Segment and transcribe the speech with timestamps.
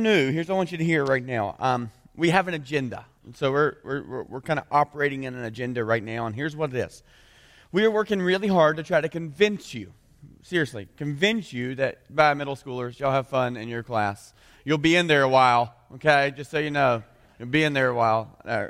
[0.00, 1.56] new, here's what I want you to hear right now.
[1.58, 3.06] Um, we have an agenda.
[3.34, 6.74] So we're, we're, we're kind of operating in an agenda right now, and here's what
[6.74, 7.02] it is.
[7.70, 9.92] We are working really hard to try to convince you,
[10.42, 14.32] seriously, convince you that by middle schoolers, y'all have fun in your class.
[14.64, 16.32] You'll be in there a while, okay?
[16.36, 17.02] Just so you know.
[17.38, 18.36] You'll be in there a while.
[18.44, 18.66] Uh,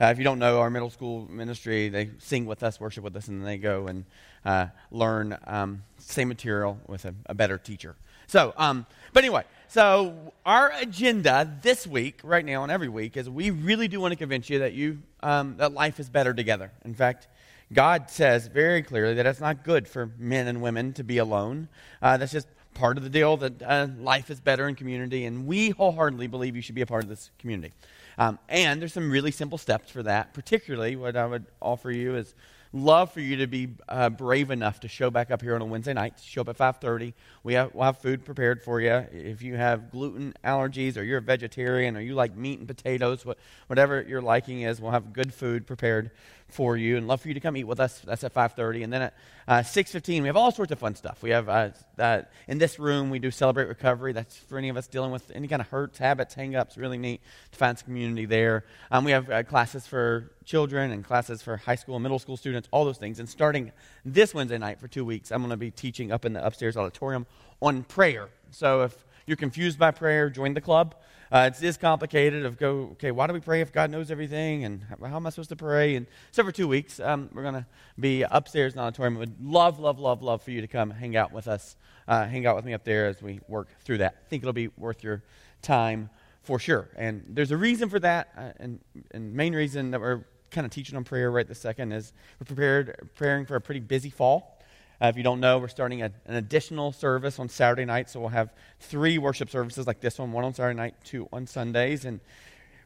[0.00, 3.28] if you don't know, our middle school ministry, they sing with us, worship with us,
[3.28, 4.06] and then they go and
[4.46, 7.96] uh, learn um, same material with a, a better teacher.
[8.26, 9.44] So, um, but anyway,
[9.74, 14.12] so our agenda this week, right now and every week, is we really do want
[14.12, 16.70] to convince you that you um, that life is better together.
[16.84, 17.26] In fact,
[17.72, 21.68] God says very clearly that it's not good for men and women to be alone.
[22.00, 23.36] Uh, that's just part of the deal.
[23.36, 26.86] That uh, life is better in community, and we wholeheartedly believe you should be a
[26.86, 27.74] part of this community.
[28.16, 30.34] Um, and there's some really simple steps for that.
[30.34, 32.32] Particularly, what I would offer you is
[32.74, 35.64] love for you to be uh, brave enough to show back up here on a
[35.64, 36.14] Wednesday night.
[36.22, 37.14] Show up at 5:30.
[37.44, 39.06] We have, we'll have food prepared for you.
[39.12, 43.24] If you have gluten allergies, or you're a vegetarian, or you like meat and potatoes,
[43.24, 46.10] what, whatever your liking is, we'll have good food prepared
[46.48, 48.00] for you, and love for you to come eat with us.
[48.00, 49.14] That's at 5:30, and then at
[49.48, 51.22] uh, 6:15 we have all sorts of fun stuff.
[51.22, 54.12] We have uh, in this room we do celebrate recovery.
[54.12, 56.76] That's for any of us dealing with any kind of hurts, habits, hang-ups.
[56.76, 57.20] Really neat
[57.52, 58.64] to find some community there.
[58.90, 62.36] Um, we have uh, classes for children and classes for high school and middle school
[62.36, 63.18] students, all those things.
[63.18, 63.72] And starting
[64.04, 66.76] this Wednesday night for two weeks, I'm going to be teaching up in the upstairs
[66.76, 67.26] auditorium
[67.60, 68.28] on prayer.
[68.50, 70.94] So if you're confused by prayer, join the club.
[71.34, 74.12] Uh, it is this complicated of go, okay, why do we pray if God knows
[74.12, 74.62] everything?
[74.62, 75.96] And how, how am I supposed to pray?
[75.96, 77.66] And so for two weeks, um, we're going to
[77.98, 79.18] be upstairs in the auditorium.
[79.18, 81.74] Would love, love, love, love for you to come hang out with us,
[82.06, 84.14] uh, hang out with me up there as we work through that.
[84.24, 85.24] I think it'll be worth your
[85.60, 86.08] time
[86.42, 86.88] for sure.
[86.96, 88.78] And there's a reason for that, uh, and,
[89.10, 92.44] and main reason that we're kind of teaching on prayer right this second is we're
[92.44, 94.53] prepared, preparing for a pretty busy fall.
[95.02, 98.20] Uh, if you don't know, we're starting a, an additional service on Saturday night, so
[98.20, 102.04] we'll have three worship services like this one one on Saturday night, two on Sundays.
[102.04, 102.20] And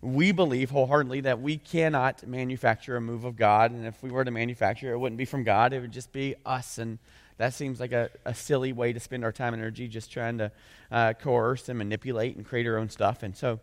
[0.00, 3.72] we believe wholeheartedly that we cannot manufacture a move of God.
[3.72, 6.34] And if we were to manufacture it, wouldn't be from God, it would just be
[6.46, 6.78] us.
[6.78, 6.98] And
[7.36, 10.38] that seems like a, a silly way to spend our time and energy just trying
[10.38, 10.52] to
[10.90, 13.22] uh, coerce and manipulate and create our own stuff.
[13.22, 13.60] And so,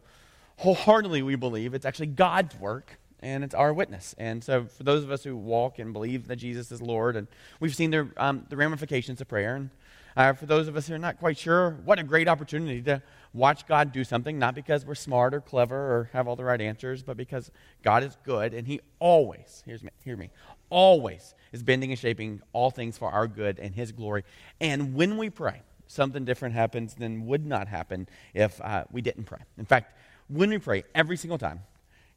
[0.58, 4.16] wholeheartedly, we believe it's actually God's work and it's our witness.
[4.18, 7.28] And so, for those of us who walk and believe that Jesus is Lord, and
[7.60, 9.70] we've seen the, um, the ramifications of prayer, and
[10.18, 13.02] uh, for those of us who are not quite sure, what a great opportunity to
[13.34, 16.62] watch God do something, not because we're smart or clever or have all the right
[16.62, 17.52] answers, but because
[17.84, 20.30] God is good, and He always, here's me, hear me,
[20.70, 24.24] always is bending and shaping all things for our good and His glory.
[24.62, 29.26] And when we pray, something different happens than would not happen if uh, we didn't
[29.26, 29.40] pray.
[29.58, 29.98] In fact,
[30.28, 31.62] when we pray, every single time,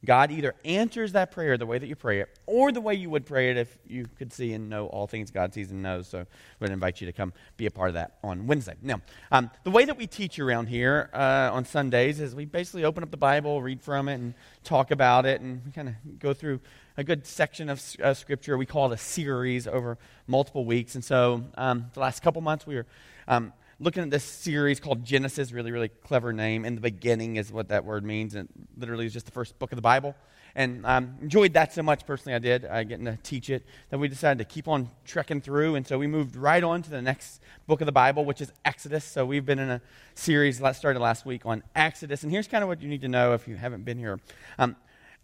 [0.05, 3.09] God either answers that prayer the way that you pray it or the way you
[3.09, 6.07] would pray it if you could see and know all things God sees and knows.
[6.07, 6.25] So I
[6.61, 8.75] would invite you to come be a part of that on Wednesday.
[8.81, 9.01] Now,
[9.31, 13.03] um, the way that we teach around here uh, on Sundays is we basically open
[13.03, 14.33] up the Bible, read from it, and
[14.63, 16.61] talk about it, and kind of go through
[16.95, 18.57] a good section of uh, Scripture.
[18.57, 20.95] We call it a series over multiple weeks.
[20.95, 22.85] And so um, the last couple months we were.
[23.27, 26.65] Um, looking at this series called Genesis, really, really clever name.
[26.65, 28.35] In the beginning is what that word means.
[28.35, 30.15] And literally is just the first book of the Bible.
[30.55, 33.99] And um, enjoyed that so much personally, I did, uh, getting to teach it, that
[33.99, 35.75] we decided to keep on trekking through.
[35.75, 38.51] And so we moved right on to the next book of the Bible, which is
[38.65, 39.05] Exodus.
[39.05, 39.81] So we've been in a
[40.15, 42.23] series that started last week on Exodus.
[42.23, 44.19] And here's kind of what you need to know if you haven't been here.
[44.57, 44.75] Um,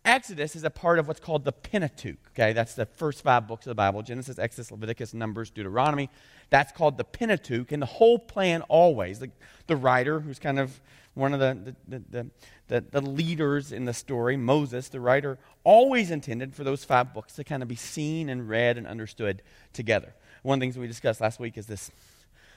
[0.06, 2.20] Exodus is a part of what's called the Pentateuch.
[2.32, 6.10] Okay, that's the first five books of the Bible Genesis, Exodus, Leviticus, Numbers, Deuteronomy.
[6.52, 7.72] That's called the Pentateuch.
[7.72, 9.32] And the whole plan always, the,
[9.68, 10.80] the writer, who's kind of
[11.16, 12.28] one of the, the, the,
[12.68, 17.34] the, the leaders in the story, Moses, the writer, always intended for those five books
[17.34, 19.42] to kind of be seen and read and understood
[19.74, 20.14] together.
[20.44, 21.90] One of the things we discussed last week is this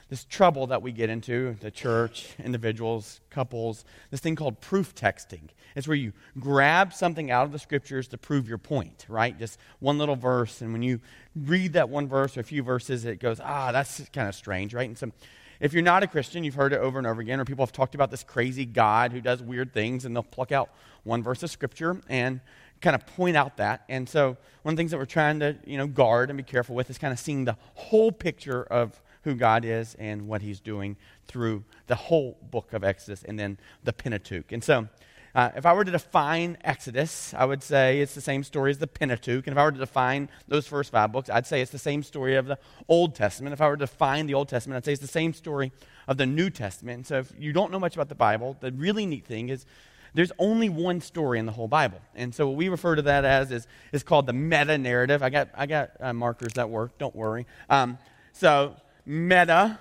[0.09, 5.49] this trouble that we get into, the church, individuals, couples, this thing called proof texting.
[5.77, 9.39] It's where you grab something out of the scriptures to prove your point, right?
[9.39, 11.01] Just one little verse, and when you
[11.37, 14.73] read that one verse or a few verses, it goes, ah, that's kind of strange,
[14.73, 14.89] right?
[14.89, 15.13] And so
[15.61, 17.73] if you're not a Christian, you've heard it over and over again, or people have
[17.73, 20.71] talked about this crazy God who does weird things, and they'll pluck out
[21.05, 22.41] one verse of scripture and
[22.81, 23.85] kind of point out that.
[23.89, 26.45] And so one of the things that we're trying to, you know, guard and be
[26.45, 30.41] careful with is kind of seeing the whole picture of who God is and what
[30.41, 30.97] He's doing
[31.27, 34.53] through the whole book of Exodus and then the Pentateuch.
[34.53, 34.89] And so,
[35.35, 38.79] uh, if I were to define Exodus, I would say it's the same story as
[38.79, 39.47] the Pentateuch.
[39.47, 42.03] And if I were to define those first five books, I'd say it's the same
[42.03, 42.59] story of the
[42.89, 43.53] Old Testament.
[43.53, 45.71] If I were to define the Old Testament, I'd say it's the same story
[46.09, 46.97] of the New Testament.
[46.97, 49.67] And so, if you don't know much about the Bible, the really neat thing is
[50.15, 52.01] there's only one story in the whole Bible.
[52.15, 55.23] And so what we refer to that as is, is called the meta narrative.
[55.23, 57.47] I got, I got uh, markers that work, don't worry.
[57.69, 57.99] Um,
[58.33, 58.75] so
[59.09, 59.81] meta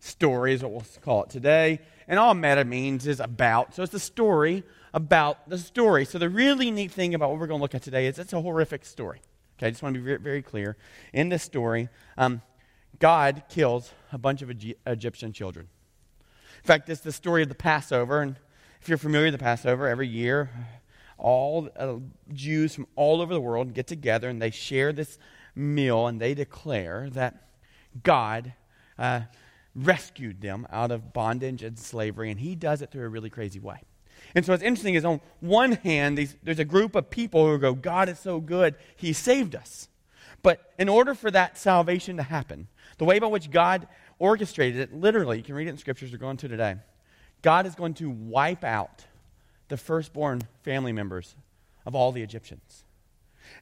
[0.00, 1.80] story is what we'll call it today.
[2.08, 3.74] and all meta means is about.
[3.74, 4.64] So it's a story
[4.94, 6.04] about the story.
[6.04, 8.32] So the really neat thing about what we're going to look at today is it's
[8.32, 9.20] a horrific story.
[9.58, 10.76] Okay, I just want to be very, very clear.
[11.12, 12.42] In this story, um,
[12.98, 14.50] God kills a bunch of
[14.86, 15.68] Egyptian children.
[16.62, 18.20] In fact, it's the story of the Passover.
[18.20, 18.36] And
[18.80, 20.50] if you're familiar with the Passover, every year,
[21.18, 21.96] all uh,
[22.32, 25.18] Jews from all over the world get together and they share this
[25.54, 27.45] meal and they declare that
[28.02, 28.52] God
[28.98, 29.22] uh,
[29.74, 32.30] rescued them out of bondage and slavery.
[32.30, 33.82] And he does it through a really crazy way.
[34.34, 37.58] And so what's interesting is on one hand, these, there's a group of people who
[37.58, 39.88] go, God is so good, he saved us.
[40.42, 43.88] But in order for that salvation to happen, the way by which God
[44.18, 46.76] orchestrated it, literally, you can read it in scriptures we're going to today,
[47.42, 49.04] God is going to wipe out
[49.68, 51.34] the firstborn family members
[51.84, 52.84] of all the Egyptians.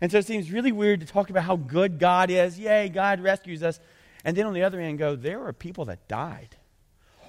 [0.01, 2.59] And so it seems really weird to talk about how good God is.
[2.59, 3.81] Yay, God rescues us.
[4.25, 6.57] And then on the other hand, go, there are people that died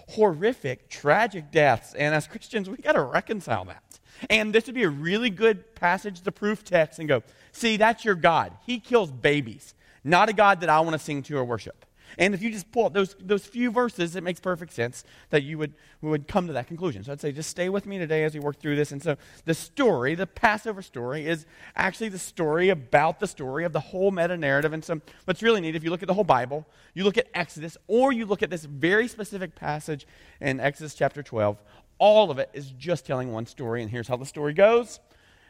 [0.09, 1.93] horrific, tragic deaths.
[1.93, 3.99] And as Christians, we got to reconcile that.
[4.29, 8.05] And this would be a really good passage the proof text and go, see, that's
[8.05, 8.53] your God.
[8.65, 11.85] He kills babies, not a God that I want to sing to or worship.
[12.17, 15.43] And if you just pull up those, those few verses, it makes perfect sense that
[15.43, 17.03] you would, would come to that conclusion.
[17.03, 18.91] So I'd say just stay with me today as we work through this.
[18.91, 21.45] And so the story, the Passover story, is
[21.75, 24.73] actually the story about the story of the whole meta narrative.
[24.73, 27.27] And so what's really neat, if you look at the whole Bible, you look at
[27.33, 30.07] Exodus, or you look at this very specific passage
[30.39, 31.61] in Exodus chapter 12,
[31.97, 33.81] all of it is just telling one story.
[33.81, 34.99] And here's how the story goes.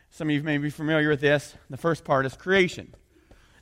[0.09, 1.55] Some of you may be familiar with this.
[1.69, 2.93] The first part is creation.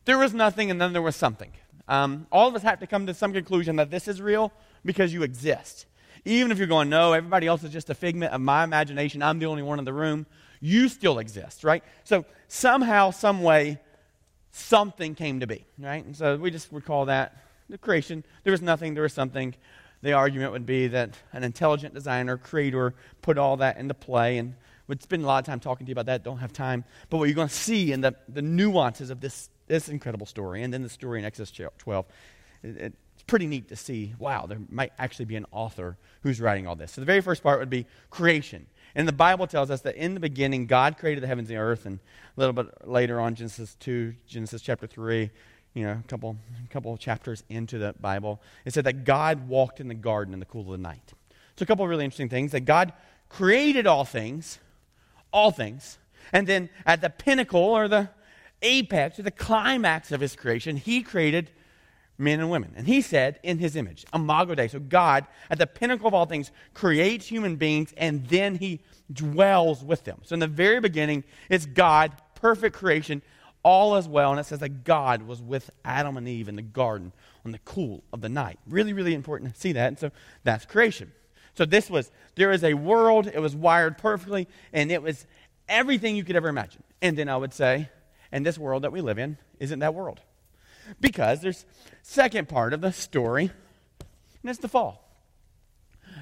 [0.06, 1.52] There was nothing, and then there was something.
[1.88, 4.52] Um, all of us have to come to some conclusion that this is real
[4.86, 5.86] because you exist.
[6.26, 9.40] Even if you're going, no, everybody else is just a figment of my imagination, I'm
[9.40, 10.26] the only one in the room,
[10.62, 11.84] you still exist, right?
[12.06, 13.80] So somehow, some way,
[14.52, 16.06] something came to be, right?
[16.06, 18.24] And so we just would call that the creation.
[18.44, 19.56] There was nothing, there was something.
[20.02, 24.56] The argument would be that an intelligent designer, creator, put all that into play and
[24.88, 26.24] would spend a lot of time talking to you about that.
[26.24, 26.84] Don't have time.
[27.10, 30.62] But what you're going to see in the, the nuances of this this incredible story.
[30.62, 32.06] And then the story in Exodus 12.
[32.62, 36.68] It, it's pretty neat to see, wow, there might actually be an author who's writing
[36.68, 36.92] all this.
[36.92, 38.68] So the very first part would be creation.
[38.94, 41.62] And the Bible tells us that in the beginning, God created the heavens and the
[41.62, 41.88] earth.
[41.88, 42.00] And
[42.38, 45.32] a little bit later on, Genesis 2, Genesis chapter 3,
[45.74, 49.48] you know, a couple, a couple of chapters into the Bible, it said that God
[49.48, 51.14] walked in the garden in the cool of the night.
[51.56, 52.94] So a couple of really interesting things that God
[53.28, 54.60] created all things,
[55.32, 55.98] all things,
[56.32, 58.10] and then at the pinnacle or the
[58.64, 61.52] apex, or the climax of his creation, he created
[62.18, 62.74] men and women.
[62.76, 64.68] And he said, in his image, Imago Dei.
[64.68, 68.82] So God, at the pinnacle of all things, creates human beings and then he
[69.12, 70.20] dwells with them.
[70.24, 73.22] So in the very beginning, it's God, perfect creation,
[73.64, 74.32] all as well.
[74.32, 77.14] And it says that God was with Adam and Eve in the garden
[77.46, 78.60] on the cool of the night.
[78.68, 79.88] Really, really important to see that.
[79.88, 80.12] And so
[80.44, 81.12] that's creation.
[81.56, 85.26] So this was, there is a world, it was wired perfectly, and it was
[85.70, 86.84] everything you could ever imagine.
[87.02, 87.90] And then I would say,
[88.34, 90.20] and this world that we live in isn't that world.
[91.00, 91.66] Because there's
[92.02, 93.52] second part of the story,
[94.42, 95.08] and it's the fall.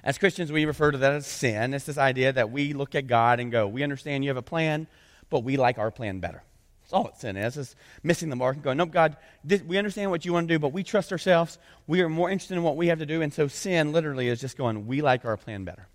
[0.03, 1.73] As Christians, we refer to that as sin.
[1.73, 4.43] It's this idea that we look at God and go, we understand you have a
[4.43, 4.87] plan,
[5.29, 6.43] but we like our plan better.
[6.83, 9.15] That's all it sin is, is missing the mark and going, nope, God,
[9.45, 11.57] this, we understand what you want to do, but we trust ourselves.
[11.87, 13.21] We are more interested in what we have to do.
[13.21, 15.87] And so sin literally is just going, we like our plan better.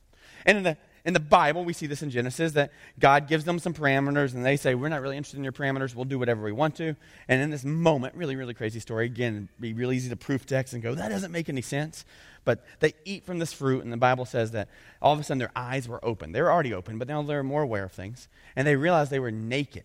[0.47, 3.61] And in the in the Bible, we see this in Genesis, that God gives them
[3.61, 5.95] some parameters, and they say, We're not really interested in your parameters.
[5.95, 6.97] We'll do whatever we want to.
[7.29, 10.75] And in this moment, really, really crazy story, again, be really easy to proof text
[10.75, 12.05] and go, That doesn't make any sense.
[12.45, 14.69] But they eat from this fruit, and the Bible says that
[15.01, 16.33] all of a sudden their eyes were open.
[16.33, 18.27] They were already open, but now they're more aware of things.
[18.57, 19.85] And they realized they were naked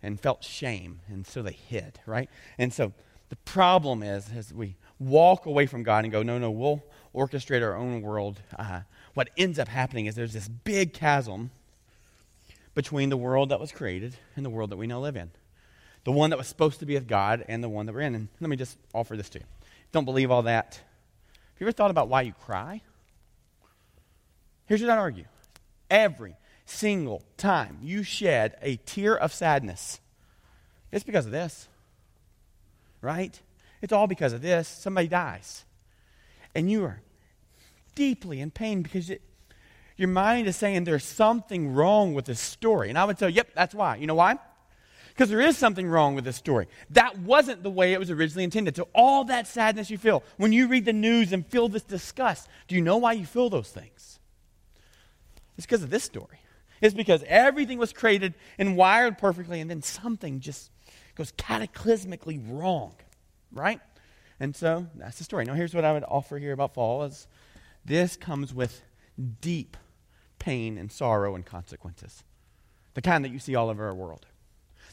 [0.00, 2.30] and felt shame, and so they hid, right?
[2.56, 2.92] And so
[3.30, 6.84] the problem is, as we walk away from God and go, No, no, we'll
[7.14, 8.40] orchestrate our own world.
[8.56, 8.80] Uh,
[9.14, 11.50] what ends up happening is there's this big chasm
[12.74, 15.30] between the world that was created and the world that we now live in.
[16.04, 18.14] The one that was supposed to be with God and the one that we're in.
[18.14, 19.44] And let me just offer this to you.
[19.92, 20.74] Don't believe all that.
[20.74, 22.80] Have you ever thought about why you cry?
[24.66, 25.24] Here's what I'd argue.
[25.90, 30.00] Every single time you shed a tear of sadness,
[30.90, 31.68] it's because of this.
[33.02, 33.38] Right?
[33.82, 34.66] It's all because of this.
[34.66, 35.64] Somebody dies.
[36.54, 37.00] And you are
[37.94, 39.22] deeply in pain because it,
[39.96, 42.88] your mind is saying there's something wrong with this story.
[42.88, 43.96] And I would say, yep, that's why.
[43.96, 44.38] You know why?
[45.08, 46.68] Because there is something wrong with this story.
[46.90, 48.76] That wasn't the way it was originally intended.
[48.76, 52.48] So, all that sadness you feel, when you read the news and feel this disgust,
[52.66, 54.18] do you know why you feel those things?
[55.58, 56.38] It's because of this story.
[56.80, 60.70] It's because everything was created and wired perfectly, and then something just
[61.14, 62.94] goes cataclysmically wrong,
[63.52, 63.80] right?
[64.40, 65.44] And so that's the story.
[65.44, 67.28] Now, here's what I would offer here about fall: is
[67.84, 68.82] this comes with
[69.40, 69.76] deep
[70.38, 72.24] pain and sorrow and consequences.
[72.94, 74.26] The kind that you see all over our world.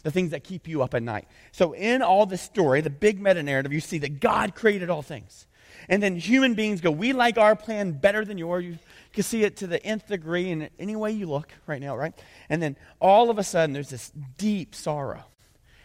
[0.04, 1.28] The things that keep you up at night.
[1.52, 5.02] So, in all this story, the big meta narrative, you see that God created all
[5.02, 5.46] things.
[5.90, 8.64] And then human beings go, We like our plan better than yours.
[8.64, 8.80] You
[9.14, 12.14] can see it to the nth degree in any way you look right now, right?
[12.48, 15.26] And then all of a sudden, there's this deep sorrow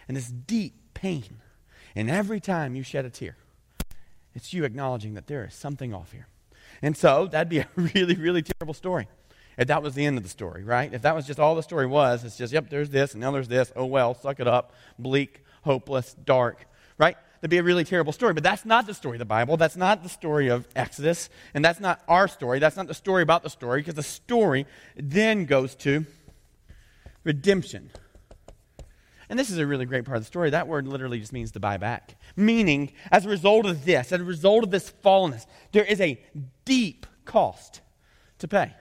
[0.06, 1.40] and this deep pain.
[1.96, 3.36] And every time you shed a tear,
[4.34, 6.28] it's you acknowledging that there is something off here.
[6.84, 9.08] And so that'd be a really, really terrible story
[9.56, 10.92] if that was the end of the story, right?
[10.92, 13.30] If that was just all the story was, it's just, yep, there's this, and now
[13.30, 13.72] there's this.
[13.76, 14.72] Oh, well, suck it up.
[14.98, 16.66] Bleak, hopeless, dark,
[16.98, 17.16] right?
[17.40, 18.34] That'd be a really terrible story.
[18.34, 19.56] But that's not the story of the Bible.
[19.56, 21.30] That's not the story of Exodus.
[21.54, 22.58] And that's not our story.
[22.58, 26.04] That's not the story about the story, because the story then goes to
[27.22, 27.90] redemption.
[29.28, 30.50] And this is a really great part of the story.
[30.50, 32.16] That word literally just means to buy back.
[32.36, 36.20] Meaning, as a result of this, as a result of this fallenness, there is a
[36.64, 37.80] deep cost
[38.38, 38.72] to pay.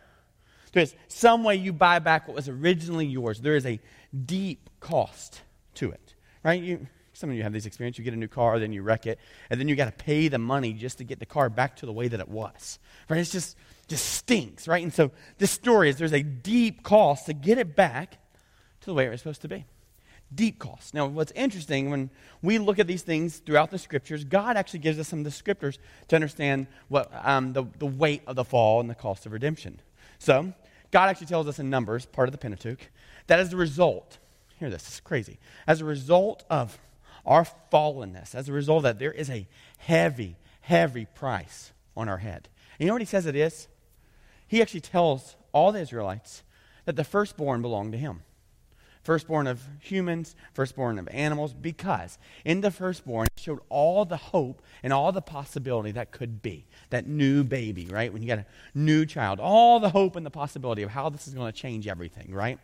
[0.72, 3.40] There's some way you buy back what was originally yours.
[3.40, 3.80] There is a
[4.25, 5.42] deep cost
[5.75, 6.16] to it.
[6.44, 6.62] Right?
[6.62, 7.98] You, some of you have this experience.
[7.98, 10.28] You get a new car, then you wreck it, and then you got to pay
[10.28, 12.80] the money just to get the car back to the way that it was.
[13.08, 13.20] Right?
[13.20, 13.56] It's just
[13.88, 14.82] just stinks, right?
[14.82, 18.18] And so this story is there's a deep cost to get it back
[18.82, 19.66] to the way it was supposed to be
[20.36, 20.94] deep cost.
[20.94, 22.10] Now, what's interesting when
[22.42, 25.32] we look at these things throughout the scriptures, God actually gives us some of the
[25.32, 29.32] scriptures to understand what um, the, the weight of the fall and the cost of
[29.32, 29.80] redemption.
[30.20, 30.54] So,
[30.92, 32.80] God actually tells us in Numbers, part of the Pentateuch,
[33.28, 34.20] that as a result,
[34.60, 36.78] hear this, this is crazy, as a result of
[37.25, 39.48] our fallenness, as a result of that, there is a
[39.78, 42.48] heavy, heavy price on our head.
[42.78, 43.68] And you know what he says it is?
[44.48, 46.44] He actually tells all the Israelites
[46.86, 48.22] that the firstborn belonged to him
[49.04, 54.62] firstborn of humans, firstborn of animals, because in the firstborn it showed all the hope
[54.82, 56.66] and all the possibility that could be.
[56.90, 58.12] That new baby, right?
[58.12, 61.28] When you got a new child, all the hope and the possibility of how this
[61.28, 62.60] is going to change everything, right?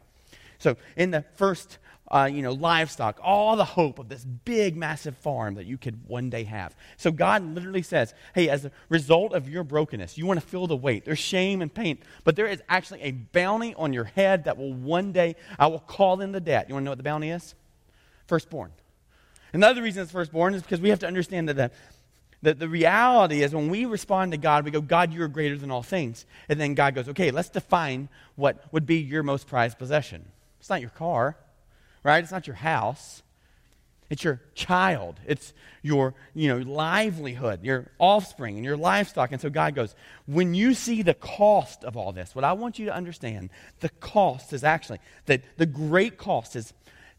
[0.59, 1.79] So in the first
[2.11, 6.07] uh, you know, livestock, all the hope of this big, massive farm that you could
[6.07, 6.75] one day have.
[6.97, 10.65] So God literally says, hey, as a result of your brokenness, you want to feel
[10.65, 11.05] the weight.
[11.05, 14.73] There's shame and pain, but there is actually a bounty on your head that will
[14.73, 16.67] one day, I will call in the debt.
[16.67, 17.53] You want to know what the bounty is?
[18.25, 18.71] Firstborn.
[19.53, 21.71] Another reason it's firstborn is because we have to understand that the,
[22.41, 25.69] that the reality is when we respond to God, we go, God, you're greater than
[25.69, 26.25] all things.
[26.47, 30.25] And then God goes, okay, let's define what would be your most prized possession.
[30.59, 31.37] It's not your car
[32.03, 32.23] right?
[32.23, 33.23] It's not your house.
[34.09, 35.19] It's your child.
[35.27, 39.31] It's your, you know, livelihood, your offspring, and your livestock.
[39.31, 39.93] And so God goes,
[40.25, 43.51] when you see the cost of all this, what I want you to understand,
[43.81, 46.73] the cost is actually, that the great cost is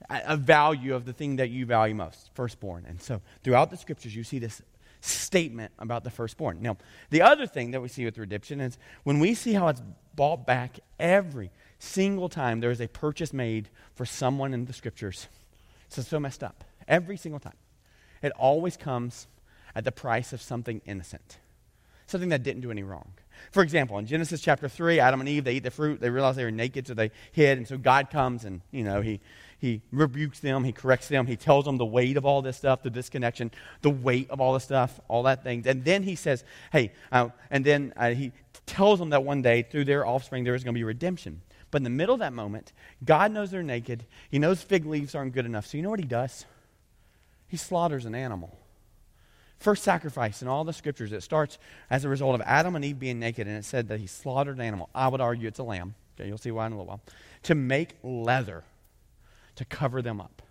[0.09, 2.85] a value of the thing that you value most, firstborn.
[2.88, 4.61] And so throughout the scriptures, you see this
[5.00, 6.61] statement about the firstborn.
[6.61, 6.76] Now,
[7.11, 9.82] the other thing that we see with redemption is when we see how it's
[10.16, 15.26] bought back every single time there is a purchase made for someone in the scriptures.
[15.87, 16.64] It's so messed up.
[16.87, 17.56] Every single time.
[18.22, 19.26] It always comes
[19.75, 21.38] at the price of something innocent,
[22.06, 23.12] something that didn't do any wrong.
[23.50, 26.00] For example, in Genesis chapter 3, Adam and Eve, they eat the fruit.
[26.00, 27.56] They realize they were naked, so they hid.
[27.56, 29.20] And so God comes and, you know, he,
[29.58, 32.82] he rebukes them, he corrects them, he tells them the weight of all this stuff,
[32.82, 35.66] the disconnection, the weight of all this stuff, all that things.
[35.66, 38.32] And then he says, hey, uh, and then uh, he
[38.66, 41.40] tells them that one day through their offspring there is going to be redemption.
[41.71, 42.73] But in the middle of that moment,
[43.05, 44.05] God knows they're naked.
[44.31, 45.67] He knows fig leaves aren't good enough.
[45.67, 46.45] So you know what he does?
[47.47, 48.57] He slaughters an animal.
[49.59, 51.59] First sacrifice in all the scriptures, it starts
[51.91, 54.57] as a result of Adam and Eve being naked, and it said that he slaughtered
[54.57, 54.89] an animal.
[54.95, 55.95] I would argue it's a lamb.
[56.19, 57.03] Okay, you'll see why in a little while.
[57.45, 58.65] To make leather
[59.57, 60.43] to cover them up.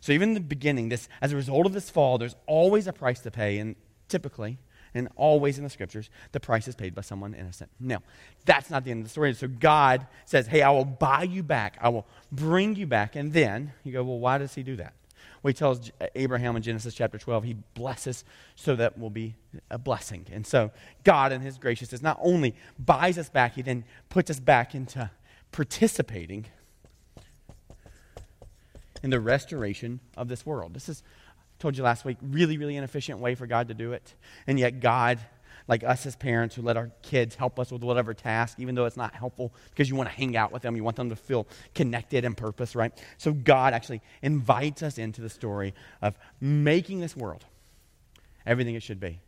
[0.00, 2.92] So even in the beginning, this as a result of this fall, there's always a
[2.92, 3.76] price to pay, and
[4.08, 4.58] typically
[4.94, 7.70] and always in the scriptures, the price is paid by someone innocent.
[7.80, 7.98] No,
[8.44, 9.34] that's not the end of the story.
[9.34, 11.78] So God says, Hey, I will buy you back.
[11.80, 13.16] I will bring you back.
[13.16, 14.94] And then you go, Well, why does he do that?
[15.42, 18.24] Well, he tells uh, Abraham in Genesis chapter 12, he blesses
[18.56, 19.34] so that will be
[19.70, 20.26] a blessing.
[20.32, 20.70] And so
[21.04, 25.10] God, in his graciousness, not only buys us back, he then puts us back into
[25.52, 26.46] participating
[29.02, 30.74] in the restoration of this world.
[30.74, 31.02] This is
[31.58, 34.14] told you last week, really, really inefficient way for God to do it.
[34.46, 35.18] And yet, God,
[35.66, 38.86] like us as parents who let our kids help us with whatever task, even though
[38.86, 41.16] it's not helpful because you want to hang out with them, you want them to
[41.16, 42.92] feel connected and purpose, right?
[43.18, 47.44] So, God actually invites us into the story of making this world
[48.46, 49.20] everything it should be.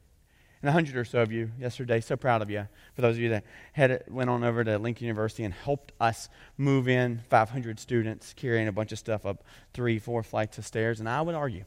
[0.63, 2.67] And a hundred or so of you yesterday, so proud of you.
[2.95, 6.29] For those of you that had, went on over to Lincoln University and helped us
[6.59, 11.01] move in 500 students carrying a bunch of stuff up three, four flights of stairs.
[11.01, 11.65] And I would argue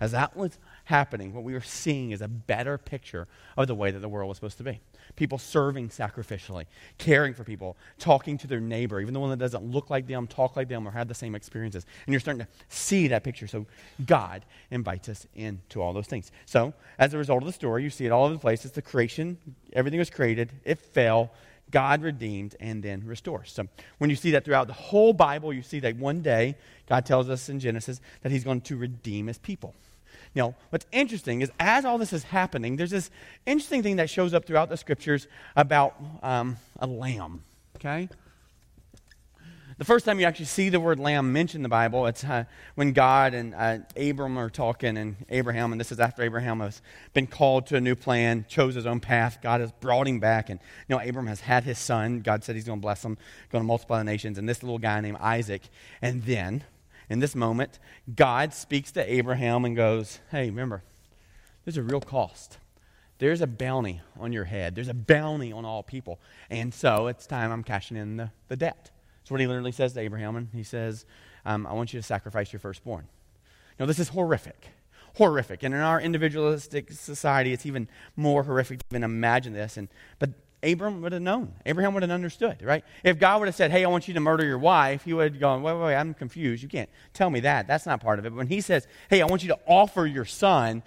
[0.00, 3.90] as that was happening, what we were seeing is a better picture of the way
[3.90, 4.80] that the world was supposed to be.
[5.16, 6.66] people serving sacrificially,
[6.98, 10.26] caring for people, talking to their neighbor, even the one that doesn't look like them,
[10.26, 11.86] talk like them, or have the same experiences.
[12.06, 13.46] And you're starting to see that picture.
[13.46, 13.66] So
[14.06, 16.30] God invites us into all those things.
[16.46, 18.64] So as a result of the story, you see it all over the place.
[18.64, 19.38] It's the creation,
[19.72, 21.30] everything was created, it fell.
[21.70, 23.52] God redeemed and then restores.
[23.52, 26.56] So when you see that throughout the whole Bible, you see that one day
[26.88, 29.72] God tells us in Genesis that He's going to redeem His people.
[30.34, 33.10] Know, what's interesting is as all this is happening, there's this
[33.46, 37.42] interesting thing that shows up throughout the scriptures about um, a lamb.
[37.76, 38.08] Okay?
[39.80, 42.44] The first time you actually see the word lamb mentioned in the Bible, it's uh,
[42.74, 46.82] when God and uh, Abram are talking, and Abraham, and this is after Abraham has
[47.14, 49.38] been called to a new plan, chose his own path.
[49.42, 52.20] God has brought him back, and you know, Abram has had his son.
[52.20, 53.16] God said he's going to bless him,
[53.50, 55.62] going to multiply the nations, and this little guy named Isaac.
[56.02, 56.64] And then
[57.10, 57.78] in this moment,
[58.14, 60.82] God speaks to Abraham and goes, Hey, remember,
[61.64, 62.58] there's a real cost.
[63.18, 64.74] There's a bounty on your head.
[64.74, 66.20] There's a bounty on all people.
[66.48, 68.90] And so it's time I'm cashing in the, the debt.
[69.18, 70.36] That's what he literally says to Abraham.
[70.36, 71.04] And he says,
[71.44, 73.08] um, I want you to sacrifice your firstborn.
[73.78, 74.68] Now, this is horrific.
[75.16, 75.62] Horrific.
[75.62, 79.76] And in our individualistic society, it's even more horrific to even imagine this.
[79.76, 79.88] And,
[80.18, 80.30] but
[80.62, 81.54] Abram would have known.
[81.64, 82.84] Abraham would have understood, right?
[83.02, 85.32] If God would have said, Hey, I want you to murder your wife, he would
[85.32, 86.62] have gone, Wait, wait, wait, I'm confused.
[86.62, 87.66] You can't tell me that.
[87.66, 88.30] That's not part of it.
[88.30, 90.82] But when he says, Hey, I want you to offer your son,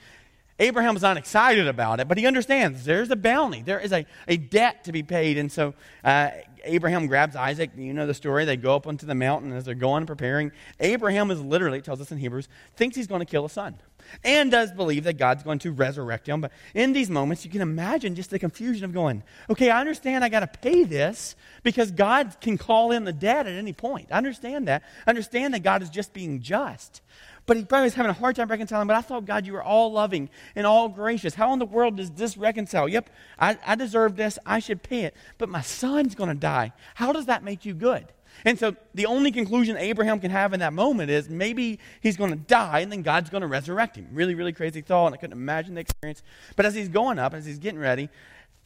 [0.59, 3.61] Abraham's not excited about it, but he understands there's a bounty.
[3.61, 5.37] There is a, a debt to be paid.
[5.37, 6.29] And so uh,
[6.63, 7.71] Abraham grabs Isaac.
[7.75, 8.45] You know the story.
[8.45, 10.51] They go up onto the mountain as they're going preparing.
[10.79, 13.75] Abraham is literally, it tells us in Hebrews, thinks he's going to kill a son
[14.23, 16.41] and does believe that God's going to resurrect him.
[16.41, 20.23] But in these moments, you can imagine just the confusion of going, okay, I understand
[20.23, 24.09] I got to pay this because God can call in the debt at any point.
[24.11, 24.83] I understand that.
[25.07, 27.01] I understand that God is just being just.
[27.45, 28.87] But he probably was having a hard time reconciling.
[28.87, 31.35] But I thought, God, you were all loving and all gracious.
[31.35, 32.87] How in the world does this reconcile?
[32.87, 34.39] Yep, I, I deserve this.
[34.45, 35.15] I should pay it.
[35.37, 36.71] But my son's going to die.
[36.95, 38.07] How does that make you good?
[38.45, 42.31] And so the only conclusion Abraham can have in that moment is maybe he's going
[42.31, 44.07] to die and then God's going to resurrect him.
[44.11, 46.23] Really, really crazy thought, and I couldn't imagine the experience.
[46.55, 48.09] But as he's going up, as he's getting ready,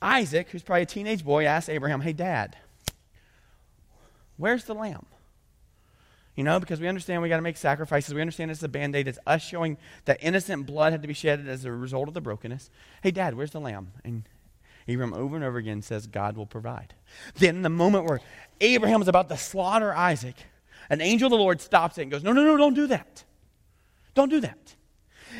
[0.01, 2.55] Isaac, who's probably a teenage boy, asks Abraham, Hey, dad,
[4.37, 5.05] where's the lamb?
[6.37, 8.13] You know, because we understand we got to make sacrifices.
[8.13, 9.07] We understand it's a band aid.
[9.07, 12.21] It's us showing that innocent blood had to be shed as a result of the
[12.21, 12.69] brokenness.
[13.01, 13.91] Hey, dad, where's the lamb?
[14.05, 14.23] And
[14.87, 16.93] Abraham over and over again says, God will provide.
[17.35, 18.21] Then, the moment where
[18.61, 20.35] Abraham is about to slaughter Isaac,
[20.91, 23.23] an angel of the Lord stops it and goes, No, no, no, don't do that.
[24.13, 24.75] Don't do that.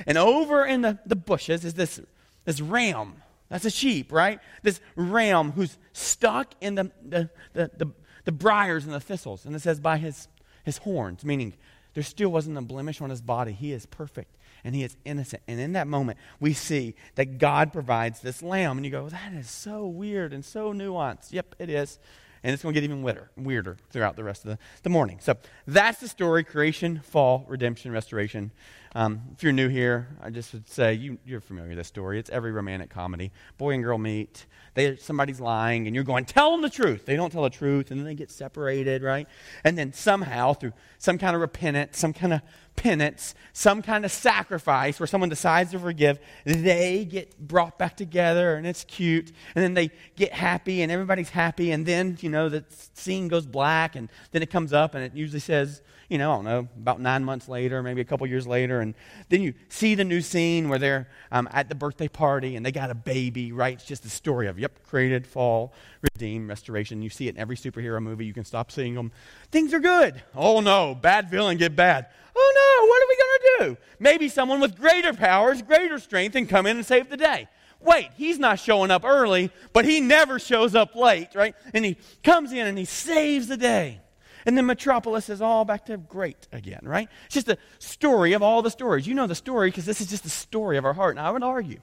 [0.08, 2.00] And over in the, the bushes is this,
[2.44, 3.22] this ram.
[3.50, 4.40] That's a sheep, right?
[4.64, 7.92] This ram who's stuck in the, the, the, the,
[8.26, 9.46] the briars and the thistles.
[9.46, 10.28] And it says, by his,
[10.68, 11.54] his horns, meaning
[11.94, 13.54] there still wasn't a blemish on his body.
[13.54, 15.42] He is perfect and he is innocent.
[15.48, 18.78] And in that moment, we see that God provides this lamb.
[18.78, 21.32] And you go, that is so weird and so nuanced.
[21.32, 22.00] Yep, it is.
[22.44, 25.20] And it's going to get even weirder, weirder throughout the rest of the, the morning.
[25.22, 28.52] So that's the story creation, fall, redemption, restoration.
[28.96, 32.20] Um, if you're new here, I just would say you, you're familiar with this story.
[32.20, 33.32] It's every romantic comedy.
[33.58, 34.46] Boy and girl meet.
[34.74, 37.06] They, somebody's lying, and you're going, tell them the truth.
[37.06, 39.28] They don't tell the truth, and then they get separated, right?
[39.64, 42.42] And then somehow, through some kind of repentance, some kind of
[42.78, 48.56] penance, some kind of sacrifice where someone decides to forgive, they get brought back together
[48.56, 49.34] and it's cute.
[49.56, 51.72] And then they get happy and everybody's happy.
[51.72, 52.64] And then, you know, the
[52.94, 56.36] scene goes black and then it comes up and it usually says, you know, I
[56.36, 58.80] don't know, about nine months later, maybe a couple years later.
[58.80, 58.96] And
[59.28, 62.72] then you see the new scene where they're um, at the birthday party and they
[62.72, 63.74] got a baby, right?
[63.74, 67.02] It's just the story of, yep, created, fall, redeem, restoration.
[67.02, 68.26] You see it in every superhero movie.
[68.26, 69.12] You can stop seeing them.
[69.52, 70.22] Things are good.
[70.34, 72.08] Oh no, bad villain get bad.
[72.36, 73.86] Oh no, what are we going to do?
[74.00, 77.50] Maybe someone with greater powers, greater strength, can come in and save the day.
[77.82, 81.54] Wait, he's not showing up early, but he never shows up late, right?
[81.74, 84.02] And he comes in and he saves the day.
[84.48, 87.10] And then Metropolis is all back to great again, right?
[87.26, 89.06] It's just a story of all the stories.
[89.06, 91.18] You know the story because this is just the story of our heart.
[91.18, 91.82] And I would argue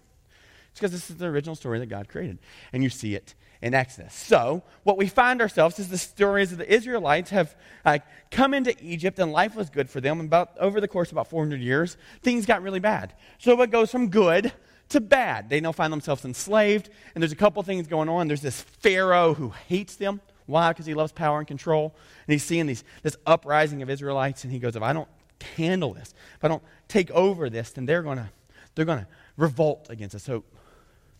[0.70, 2.38] it's because this is the original story that God created.
[2.72, 4.14] And you see it in Exodus.
[4.14, 7.98] So, what we find ourselves is the stories of the Israelites have uh,
[8.30, 10.18] come into Egypt and life was good for them.
[10.20, 13.12] About over the course of about 400 years, things got really bad.
[13.38, 14.52] So, it goes from good
[14.88, 15.50] to bad.
[15.50, 18.26] They now find themselves enslaved, and there's a couple things going on.
[18.26, 20.22] There's this Pharaoh who hates them.
[20.46, 20.70] Why?
[20.70, 21.94] Because he loves power and control.
[22.26, 25.08] And he's seeing these, this uprising of Israelites, and he goes, If I don't
[25.56, 28.28] handle this, if I don't take over this, then they're going to
[28.74, 30.22] they're to revolt against us.
[30.22, 30.44] So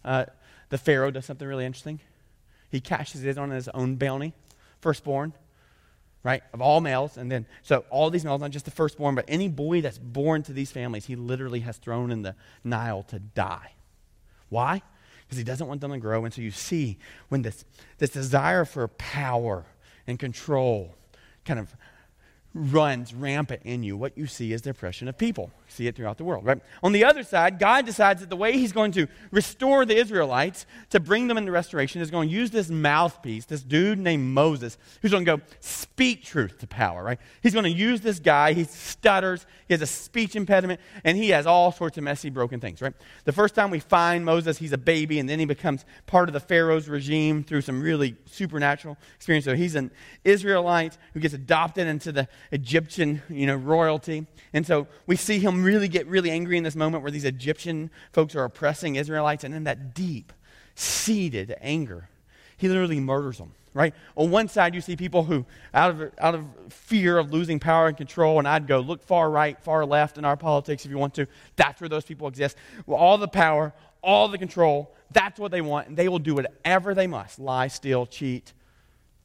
[0.05, 0.27] uh,
[0.71, 2.01] the Pharaoh does something really interesting.
[2.71, 4.33] He cashes in on his own bounty,
[4.81, 5.33] firstborn,
[6.23, 7.17] right, of all males.
[7.17, 10.43] And then, so all these males, not just the firstborn, but any boy that's born
[10.45, 12.35] to these families, he literally has thrown in the
[12.65, 13.73] Nile to die.
[14.49, 14.83] Why?
[15.27, 16.25] Because he doesn't want them to grow.
[16.25, 17.65] And so you see when this,
[17.99, 19.65] this desire for power
[20.07, 20.95] and control
[21.45, 21.75] kind of
[22.55, 25.51] runs rampant in you, what you see is the oppression of people.
[25.67, 26.61] You see it throughout the world, right?
[26.85, 30.65] On the other side, God decides that the way He's going to restore the Israelites
[30.91, 34.79] to bring them into restoration is going to use this mouthpiece, this dude named Moses,
[35.03, 37.19] who's going to go speak truth to power, right?
[37.43, 38.53] He's going to use this guy.
[38.53, 42.61] He stutters, he has a speech impediment, and he has all sorts of messy, broken
[42.61, 42.95] things, right?
[43.25, 46.33] The first time we find Moses, he's a baby, and then he becomes part of
[46.33, 49.45] the Pharaoh's regime through some really supernatural experience.
[49.45, 49.91] So he's an
[50.23, 54.27] Israelite who gets adopted into the Egyptian, you know, royalty.
[54.53, 57.91] And so we see him really get really angry in this moment where these Egyptian
[58.13, 60.33] folks are oppressing Israelites, and in that deep
[60.75, 62.09] seated anger,
[62.57, 63.53] he literally murders them.
[63.73, 63.93] Right?
[64.15, 67.89] On one side, you see people who, out of, out of fear of losing power
[67.89, 70.97] and control, and I'd go look far right, far left in our politics if you
[70.97, 71.27] want to.
[71.57, 72.57] That's where those people exist.
[72.87, 76.37] Well, all the power, all the control, that's what they want, and they will do
[76.37, 78.53] whatever they must lie, steal, cheat,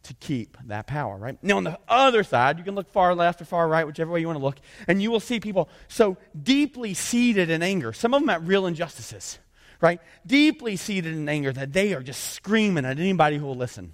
[0.04, 1.38] to keep that power, right?
[1.44, 4.22] Now, on the other side, you can look far left or far right, whichever way
[4.22, 4.58] you want to look,
[4.88, 8.66] and you will see people so deeply seated in anger, some of them at real
[8.66, 9.40] injustices,
[9.82, 10.00] right?
[10.26, 13.94] Deeply seated in anger that they are just screaming at anybody who will listen.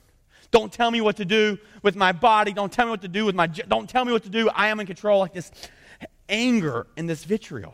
[0.52, 2.54] Don't tell me what to do with my body.
[2.54, 3.48] Don't tell me what to do with my.
[3.48, 4.50] Don't tell me what to do.
[4.50, 5.20] I am in control.
[5.20, 5.52] Like this
[6.30, 7.74] anger and this vitriol.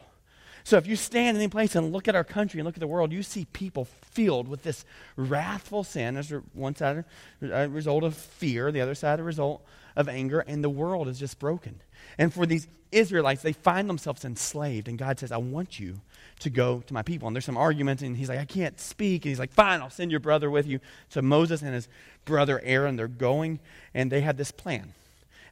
[0.63, 2.79] So if you stand in any place and look at our country and look at
[2.79, 7.03] the world, you see people filled with this wrathful sin as one side
[7.41, 11.19] a result of fear, the other side a result of anger, and the world is
[11.19, 11.81] just broken.
[12.17, 16.01] And for these Israelites, they find themselves enslaved, and God says, I want you
[16.39, 17.27] to go to my people.
[17.27, 19.25] And there's some argument, and he's like, I can't speak.
[19.25, 20.79] And he's like, Fine, I'll send your brother with you.
[21.09, 21.87] So Moses and his
[22.25, 23.59] brother Aaron, they're going,
[23.93, 24.93] and they had this plan.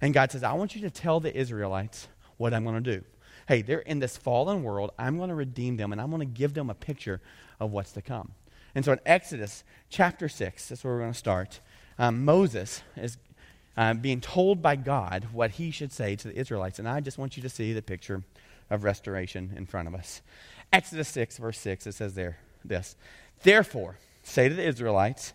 [0.02, 3.04] And God says, I want you to tell the Israelites what I'm going to do
[3.50, 4.92] hey, they're in this fallen world.
[5.00, 7.20] I'm going to redeem them, and I'm going to give them a picture
[7.60, 8.34] of what's to come.
[8.76, 11.60] And so in Exodus chapter 6, that's where we're going to start,
[11.98, 13.18] um, Moses is
[13.76, 16.78] uh, being told by God what he should say to the Israelites.
[16.78, 18.24] And I just want you to see the picture
[18.70, 20.22] of restoration in front of us.
[20.72, 22.96] Exodus 6, verse 6, it says there this
[23.42, 25.34] Therefore, say to the Israelites,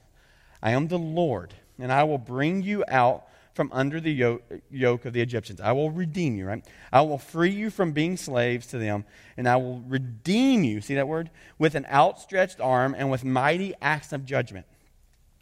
[0.63, 3.25] I am the Lord, and I will bring you out
[3.55, 5.61] from under the yoke, of the Egyptians.
[5.61, 6.65] I will redeem you, right?
[6.93, 9.05] I will free you from being slaves to them,
[9.37, 11.31] and I will redeem you, see that word?
[11.59, 14.67] With an outstretched arm and with mighty acts of judgment.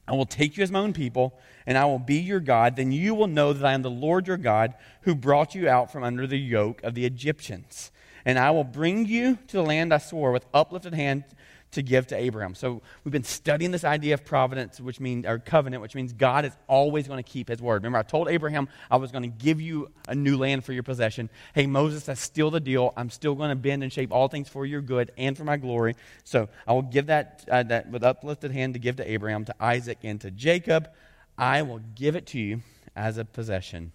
[0.07, 2.77] I will take you as my own people, and I will be your God.
[2.77, 5.91] Then you will know that I am the Lord your God who brought you out
[5.91, 7.91] from under the yoke of the Egyptians.
[8.25, 11.25] And I will bring you to the land I swore with uplifted hand
[11.73, 12.55] to give to Abraham.
[12.55, 16.45] So we've been studying this idea of providence, which means or covenant, which means God
[16.45, 17.83] is always going to keep his word.
[17.83, 20.83] Remember, I told Abraham I was going to give you a new land for your
[20.83, 21.31] possession.
[21.55, 22.93] Hey, Moses, that's still the deal.
[22.97, 25.57] I'm still going to bend and shape all things for your good and for my
[25.57, 25.97] glory.
[26.25, 29.55] So I will give that, uh, that with uplifted hand to give to Abraham, to
[29.59, 30.91] Isaac, and to Jacob.
[31.39, 32.61] I will give it to you
[32.95, 33.93] as a possession,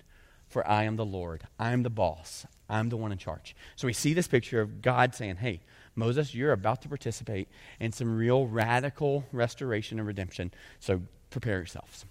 [0.49, 1.43] for I am the Lord.
[1.59, 2.47] I am the boss.
[2.67, 3.55] I'm the one in charge.
[3.75, 5.61] So we see this picture of God saying, hey,
[5.97, 10.53] Moses, you're about to participate in some real radical restoration and redemption.
[10.79, 12.05] So prepare yourselves.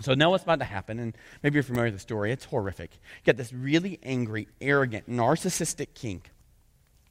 [0.00, 2.92] So now what's about to happen, and maybe you're familiar with the story, it's horrific.
[2.92, 6.22] You got this really angry, arrogant, narcissistic king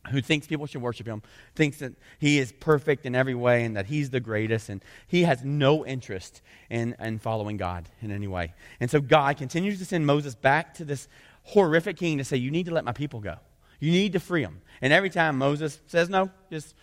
[0.09, 1.21] who thinks people should worship him,
[1.55, 5.23] thinks that he is perfect in every way and that he's the greatest, and he
[5.23, 8.53] has no interest in, in following God in any way.
[8.79, 11.07] And so God continues to send Moses back to this
[11.43, 13.35] horrific king to say, You need to let my people go.
[13.81, 14.61] You need to free them.
[14.81, 16.73] And every time Moses says no, just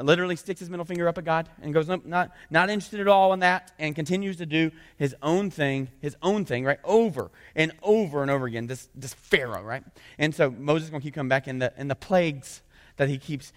[0.00, 3.08] literally sticks his middle finger up at God and goes, nope, not, not interested at
[3.08, 6.78] all in that, and continues to do his own thing, his own thing, right?
[6.84, 9.84] Over and over and over again, this, this Pharaoh, right?
[10.18, 12.62] And so Moses is going to keep coming back, and the, and the plagues
[12.98, 13.52] that he keeps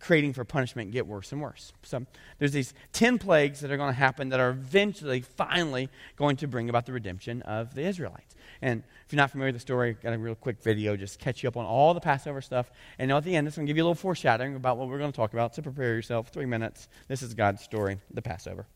[0.00, 1.72] creating for punishment get worse and worse.
[1.82, 2.04] So
[2.38, 6.48] there's these 10 plagues that are going to happen that are eventually, finally, going to
[6.48, 8.34] bring about the redemption of the Israelites.
[8.60, 11.18] And if you're not familiar with the story, I've got a real quick video, just
[11.18, 12.70] catch you up on all the Passover stuff.
[12.98, 14.98] And at the end, it's going to give you a little foreshadowing about what we're
[14.98, 15.54] going to talk about.
[15.54, 16.28] So prepare yourself.
[16.28, 16.88] Three minutes.
[17.08, 18.66] This is God's story, the Passover.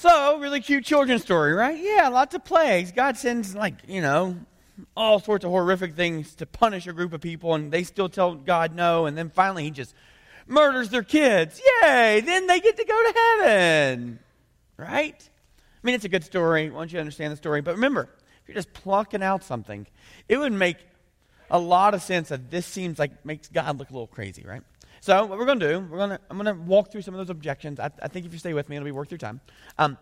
[0.00, 1.78] So, really cute children's story, right?
[1.78, 2.90] Yeah, lots of plagues.
[2.90, 4.34] God sends, like, you know,
[4.96, 8.34] all sorts of horrific things to punish a group of people, and they still tell
[8.34, 9.94] God no, and then finally he just
[10.46, 11.60] murders their kids.
[11.82, 12.22] Yay!
[12.22, 14.20] Then they get to go to heaven.
[14.78, 15.16] Right?
[15.22, 17.60] I mean, it's a good story once you understand the story.
[17.60, 18.08] But remember,
[18.40, 19.86] if you're just plucking out something,
[20.30, 20.78] it would make
[21.50, 24.62] a lot of sense that this seems like makes God look a little crazy, right?
[25.00, 27.14] So what we're going to do, we're going to, I'm going to walk through some
[27.14, 27.80] of those objections.
[27.80, 29.40] I, I, think if you stay with me, it'll be worth your time.
[29.78, 29.96] Um,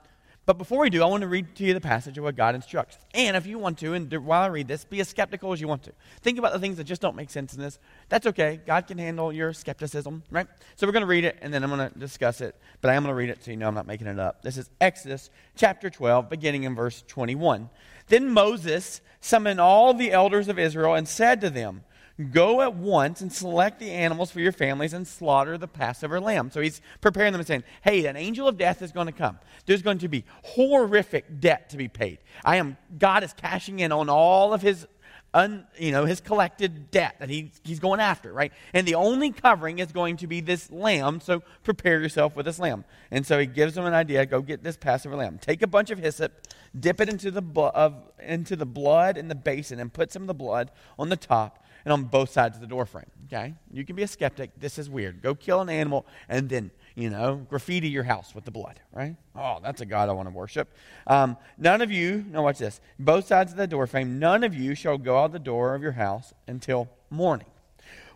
[0.44, 2.54] but before we do, I want to read to you the passage of what God
[2.54, 2.96] instructs.
[3.12, 5.68] And if you want to, and while I read this, be as skeptical as you
[5.68, 5.92] want to.
[6.22, 7.78] Think about the things that just don't make sense in this.
[8.08, 8.58] That's okay.
[8.66, 10.46] God can handle your skepticism, right?
[10.76, 12.56] So we're going to read it, and then I'm going to discuss it.
[12.80, 14.40] But I am going to read it so you know I'm not making it up.
[14.40, 17.68] This is Exodus chapter 12, beginning in verse 21.
[18.06, 21.84] Then Moses summoned all the elders of Israel and said to them,
[22.32, 26.50] Go at once and select the animals for your families and slaughter the Passover lamb.
[26.50, 29.38] So he's preparing them and saying, Hey, an angel of death is going to come.
[29.66, 32.18] There's going to be horrific debt to be paid.
[32.44, 34.86] I am, God is cashing in on all of his
[35.34, 38.50] Un, you know, his collected debt that he, he's going after, right?
[38.72, 42.58] And the only covering is going to be this lamb, so prepare yourself with this
[42.58, 42.86] lamb.
[43.10, 45.38] And so he gives them an idea go get this Passover lamb.
[45.38, 46.32] Take a bunch of hyssop,
[46.78, 47.42] dip it into the,
[47.74, 51.16] of, into the blood in the basin, and put some of the blood on the
[51.16, 53.06] top and on both sides of the doorframe.
[53.26, 53.54] Okay?
[53.72, 54.50] You can be a skeptic.
[54.58, 55.22] This is weird.
[55.22, 59.16] Go kill an animal and then, you know, graffiti your house with the blood, right?
[59.36, 60.68] Oh, that's a God I want to worship.
[61.06, 64.74] Um, none of you, now watch this, both sides of the doorframe, none of you
[64.74, 67.46] shall go out the door of your house until morning.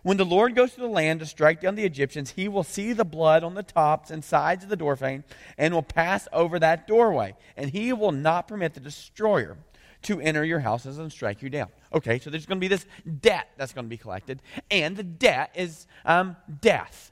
[0.03, 2.91] When the Lord goes to the land to strike down the Egyptians, he will see
[2.91, 5.23] the blood on the tops and sides of the doorframe
[5.57, 7.35] and will pass over that doorway.
[7.55, 9.57] And he will not permit the destroyer
[10.03, 11.69] to enter your houses and strike you down.
[11.93, 12.85] Okay, so there's going to be this
[13.21, 17.11] debt that's going to be collected, and the debt is um, death.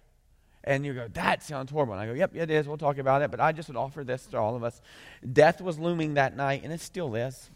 [0.63, 1.93] And you go, that sounds horrible.
[1.93, 2.67] And I go, yep, it is.
[2.67, 3.31] We'll talk about it.
[3.31, 4.79] But I just would offer this to all of us.
[5.33, 7.49] Death was looming that night, and it still is.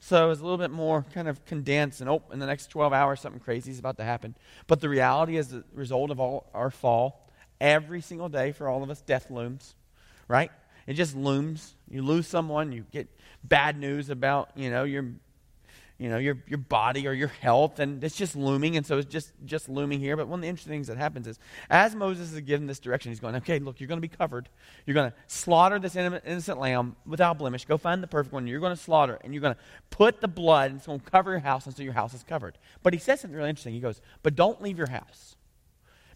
[0.00, 2.92] So it's a little bit more kind of condensed, and oh, in the next 12
[2.92, 4.36] hours, something crazy is about to happen.
[4.66, 7.28] But the reality is the result of all our fall,
[7.60, 9.74] every single day for all of us, death looms,
[10.28, 10.52] right?
[10.86, 11.74] It just looms.
[11.90, 13.08] You lose someone, you get
[13.44, 15.04] bad news about, you know, your
[15.98, 19.10] you know, your, your body or your health, and it's just looming, and so it's
[19.10, 20.16] just, just looming here.
[20.16, 23.10] But one of the interesting things that happens is, as Moses is given this direction,
[23.10, 24.48] he's going, okay, look, you're going to be covered.
[24.86, 27.64] You're going to slaughter this innocent lamb without blemish.
[27.64, 28.46] Go find the perfect one.
[28.46, 31.10] You're going to slaughter, and you're going to put the blood, and it's going to
[31.10, 32.58] cover your house, and so your house is covered.
[32.84, 33.74] But he says something really interesting.
[33.74, 35.34] He goes, but don't leave your house.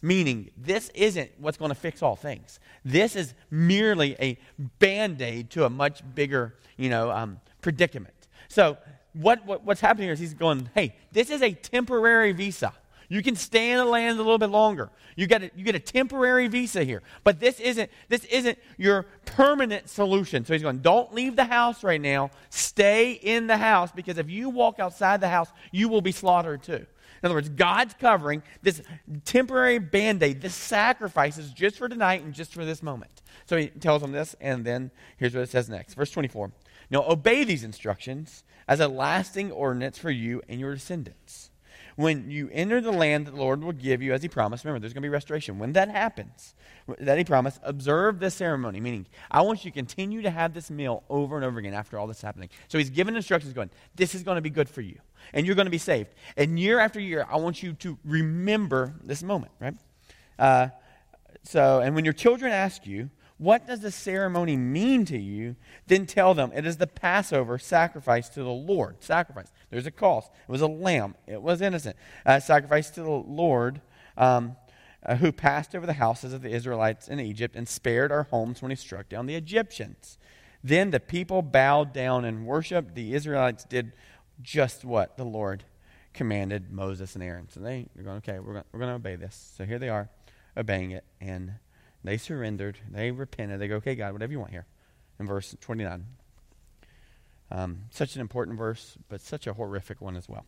[0.02, 2.58] Meaning, this isn't what's going to fix all things.
[2.84, 8.28] This is merely a band aid to a much bigger, you know, um, predicament.
[8.48, 8.76] So,
[9.12, 12.72] what, what, what's happening here is he's going, hey, this is a temporary visa.
[13.08, 14.90] You can stay in the land a little bit longer.
[15.16, 19.02] You get a, you get a temporary visa here, but this isn't this isn't your
[19.26, 20.46] permanent solution.
[20.46, 22.30] So he's going, don't leave the house right now.
[22.48, 26.62] Stay in the house because if you walk outside the house, you will be slaughtered
[26.62, 26.86] too.
[27.22, 28.82] In other words, God's covering this
[29.24, 33.22] temporary band aid, this sacrifice is just for tonight and just for this moment.
[33.46, 35.94] So he tells them this, and then here's what it says next.
[35.94, 36.50] Verse 24.
[36.90, 41.50] Now obey these instructions as a lasting ordinance for you and your descendants.
[41.94, 44.80] When you enter the land that the Lord will give you as he promised, remember,
[44.80, 45.58] there's going to be restoration.
[45.58, 46.54] When that happens,
[46.98, 50.70] that he promised, observe this ceremony, meaning I want you to continue to have this
[50.70, 52.48] meal over and over again after all this happening.
[52.68, 54.98] So he's given instructions going, this is going to be good for you
[55.32, 56.10] and you're going to be saved.
[56.36, 59.74] And year after year, I want you to remember this moment, right?
[60.38, 60.68] Uh,
[61.44, 63.10] so, and when your children ask you,
[63.42, 65.56] what does the ceremony mean to you?
[65.88, 69.02] Then tell them it is the Passover sacrifice to the Lord.
[69.02, 69.50] Sacrifice.
[69.70, 70.30] There's a cost.
[70.48, 71.16] It was a lamb.
[71.26, 71.96] It was innocent.
[72.24, 73.80] Uh, sacrifice to the Lord,
[74.16, 74.56] um,
[75.04, 78.62] uh, who passed over the houses of the Israelites in Egypt and spared our homes
[78.62, 80.18] when he struck down the Egyptians.
[80.62, 82.94] Then the people bowed down and worshiped.
[82.94, 83.92] The Israelites did
[84.40, 85.64] just what the Lord
[86.14, 87.48] commanded Moses and Aaron.
[87.48, 89.52] So they, they're going, okay, we're going, we're going to obey this.
[89.56, 90.08] So here they are,
[90.56, 91.04] obeying it.
[91.20, 91.54] And
[92.04, 92.78] they surrendered.
[92.90, 93.60] They repented.
[93.60, 94.66] They go, okay, God, whatever you want here.
[95.18, 96.06] In verse 29.
[97.50, 100.46] Um, such an important verse, but such a horrific one as well.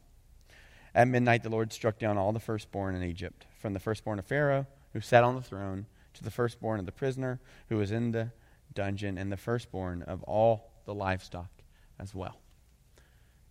[0.94, 4.27] At midnight, the Lord struck down all the firstborn in Egypt, from the firstborn of
[4.27, 8.12] Pharaoh, who sat on the throne, to the firstborn of the prisoner who was in
[8.12, 8.31] the
[8.73, 11.51] dungeon, and the firstborn of all the livestock
[11.99, 12.38] as well.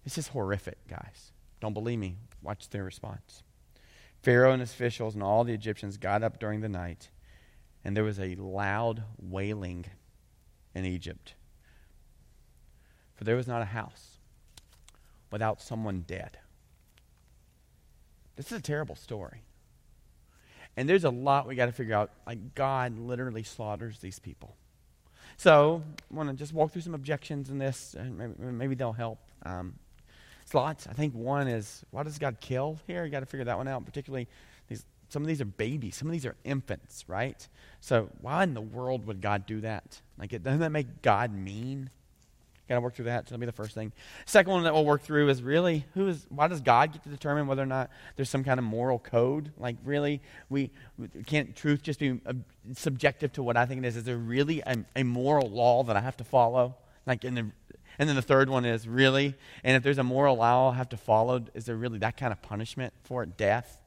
[0.03, 1.31] This is horrific, guys.
[1.59, 2.17] Don't believe me?
[2.41, 3.43] Watch their response.
[4.21, 7.09] Pharaoh and his officials and all the Egyptians got up during the night,
[7.83, 9.85] and there was a loud wailing
[10.73, 11.35] in Egypt.
[13.15, 14.17] For there was not a house
[15.31, 16.37] without someone dead.
[18.35, 19.43] This is a terrible story.
[20.75, 22.11] And there's a lot we got to figure out.
[22.25, 24.55] Like, God literally slaughters these people.
[25.37, 28.91] So I want to just walk through some objections in this, and maybe, maybe they'll
[28.91, 29.19] help.
[29.45, 29.75] Um,
[30.43, 30.87] it's lots.
[30.87, 33.03] I think one is why does God kill here?
[33.05, 33.85] You got to figure that one out.
[33.85, 34.27] Particularly,
[34.67, 37.47] these some of these are babies, some of these are infants, right?
[37.81, 40.01] So why in the world would God do that?
[40.17, 41.89] Like, it, doesn't that make God mean?
[42.69, 43.27] Got to work through that.
[43.27, 43.91] So that'll be the first thing.
[44.25, 46.25] Second one that we'll work through is really who is.
[46.29, 49.51] Why does God get to determine whether or not there's some kind of moral code?
[49.57, 52.33] Like really, we, we can't truth just be uh,
[52.73, 53.97] subjective to what I think it is.
[53.97, 56.75] Is there really a, a moral law that I have to follow?
[57.05, 57.51] Like in the,
[57.99, 60.89] and then the third one is really, and if there's a moral law I have
[60.89, 63.79] to follow, is there really that kind of punishment for it, death?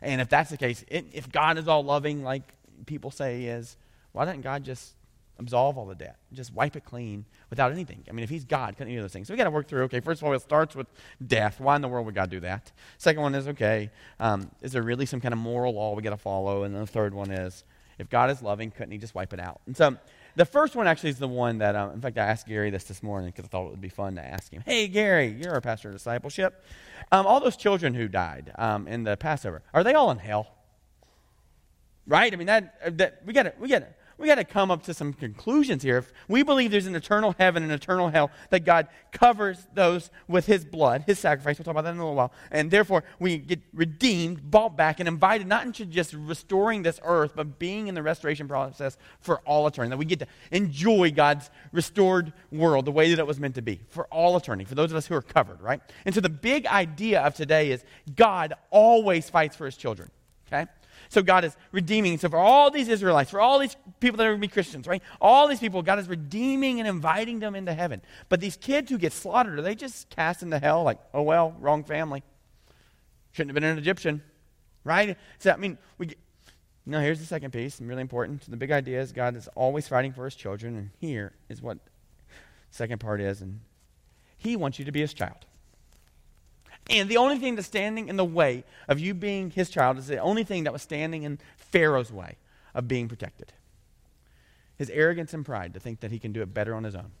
[0.00, 2.42] And if that's the case, it, if God is all loving, like
[2.86, 3.76] people say he is,
[4.12, 4.94] why doesn't God just
[5.38, 6.16] absolve all the debt.
[6.32, 8.04] Just wipe it clean without anything.
[8.08, 9.28] I mean, if he's God, couldn't of those things.
[9.28, 10.86] So we got to work through, okay, first of all, it starts with
[11.24, 11.60] death.
[11.60, 12.72] Why in the world would God do that?
[12.98, 16.10] Second one is, okay, um, is there really some kind of moral law we got
[16.10, 16.64] to follow?
[16.64, 17.64] And then the third one is,
[17.98, 19.60] if God is loving, couldn't he just wipe it out?
[19.66, 19.96] And so
[20.36, 22.84] the first one actually is the one that, um, in fact, I asked Gary this
[22.84, 24.62] this morning because I thought it would be fun to ask him.
[24.64, 26.64] Hey, Gary, you're our pastor of discipleship.
[27.10, 30.48] Um, all those children who died um, in the Passover, are they all in hell?
[32.06, 32.32] Right?
[32.32, 33.88] I mean, that, that we got to we got to
[34.22, 35.98] we got to come up to some conclusions here.
[35.98, 40.46] If we believe there's an eternal heaven and eternal hell, that God covers those with
[40.46, 43.38] his blood, his sacrifice, we'll talk about that in a little while, and therefore we
[43.38, 47.96] get redeemed, bought back, and invited not into just restoring this earth, but being in
[47.96, 49.90] the restoration process for all eternity.
[49.90, 53.62] That we get to enjoy God's restored world the way that it was meant to
[53.62, 55.80] be for all eternity, for those of us who are covered, right?
[56.04, 57.84] And so the big idea of today is
[58.14, 60.12] God always fights for his children,
[60.46, 60.70] okay?
[61.12, 62.16] So God is redeeming.
[62.16, 64.86] So for all these Israelites, for all these people that are going to be Christians,
[64.86, 65.02] right?
[65.20, 68.00] All these people, God is redeeming and inviting them into heaven.
[68.30, 71.54] But these kids who get slaughtered, are they just cast into hell like, oh well,
[71.60, 72.22] wrong family?
[73.32, 74.22] Shouldn't have been an Egyptian,
[74.84, 75.18] right?
[75.38, 76.18] So, I mean, we get,
[76.86, 78.44] no, here's the second piece, and really important.
[78.44, 81.60] So the big idea is God is always fighting for his children, and here is
[81.60, 81.76] what
[82.70, 83.60] second part is, and
[84.38, 85.44] he wants you to be his child.
[86.90, 90.08] And the only thing that's standing in the way of you being his child is
[90.08, 92.36] the only thing that was standing in Pharaoh's way
[92.74, 93.52] of being protected
[94.82, 97.12] his arrogance and pride to think that he can do it better on his own.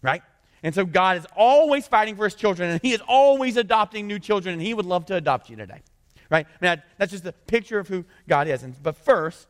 [0.00, 0.22] Right?
[0.62, 4.18] And so God is always fighting for his children, and he is always adopting new
[4.18, 5.82] children, and he would love to adopt you today.
[6.30, 6.46] Right?
[6.46, 8.62] I mean, that's just a picture of who God is.
[8.62, 9.48] And, but first,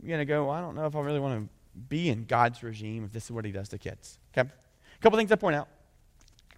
[0.00, 2.24] you're going to go, well, I don't know if I really want to be in
[2.24, 4.18] God's regime if this is what he does to kids.
[4.32, 4.48] Okay?
[4.48, 5.68] A couple things I point out.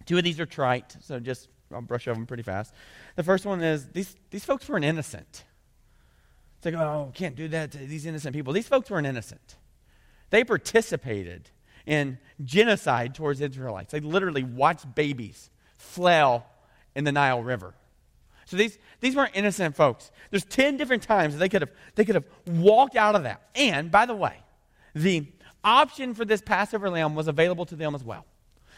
[0.05, 2.73] Two of these are trite, so just I'll brush over them pretty fast.
[3.15, 5.43] The first one is these, these folks weren't innocent.
[6.57, 8.53] It's like, oh, can't do that to these innocent people.
[8.53, 9.57] These folks weren't innocent.
[10.29, 11.49] They participated
[11.85, 13.91] in genocide towards Israelites.
[13.91, 16.45] They literally watched babies flail
[16.95, 17.73] in the Nile River.
[18.45, 20.11] So these, these weren't innocent folks.
[20.29, 23.41] There's 10 different times they could have they could have walked out of that.
[23.55, 24.35] And by the way,
[24.93, 25.25] the
[25.63, 28.25] option for this Passover lamb was available to them as well.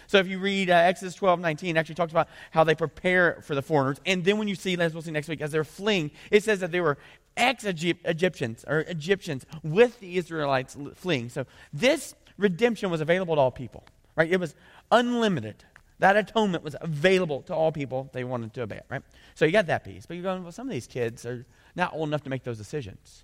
[0.08, 3.56] So if you read uh, Exodus 12, 19, actually talks about how they prepare for
[3.56, 3.99] the foreigners.
[4.06, 6.60] And then when you see, as we'll see next week, as they're fleeing, it says
[6.60, 6.97] that they were
[7.36, 11.30] ex-Egyptians or Egyptians with the Israelites fleeing.
[11.30, 13.84] So this redemption was available to all people,
[14.16, 14.32] right?
[14.32, 14.56] It was
[14.91, 15.64] unlimited.
[15.99, 19.01] That atonement was available to all people they wanted to obey it, right?
[19.36, 20.06] So you got that piece.
[20.06, 21.45] But you're going, well, some of these kids are
[21.76, 23.24] not old enough to make those decisions.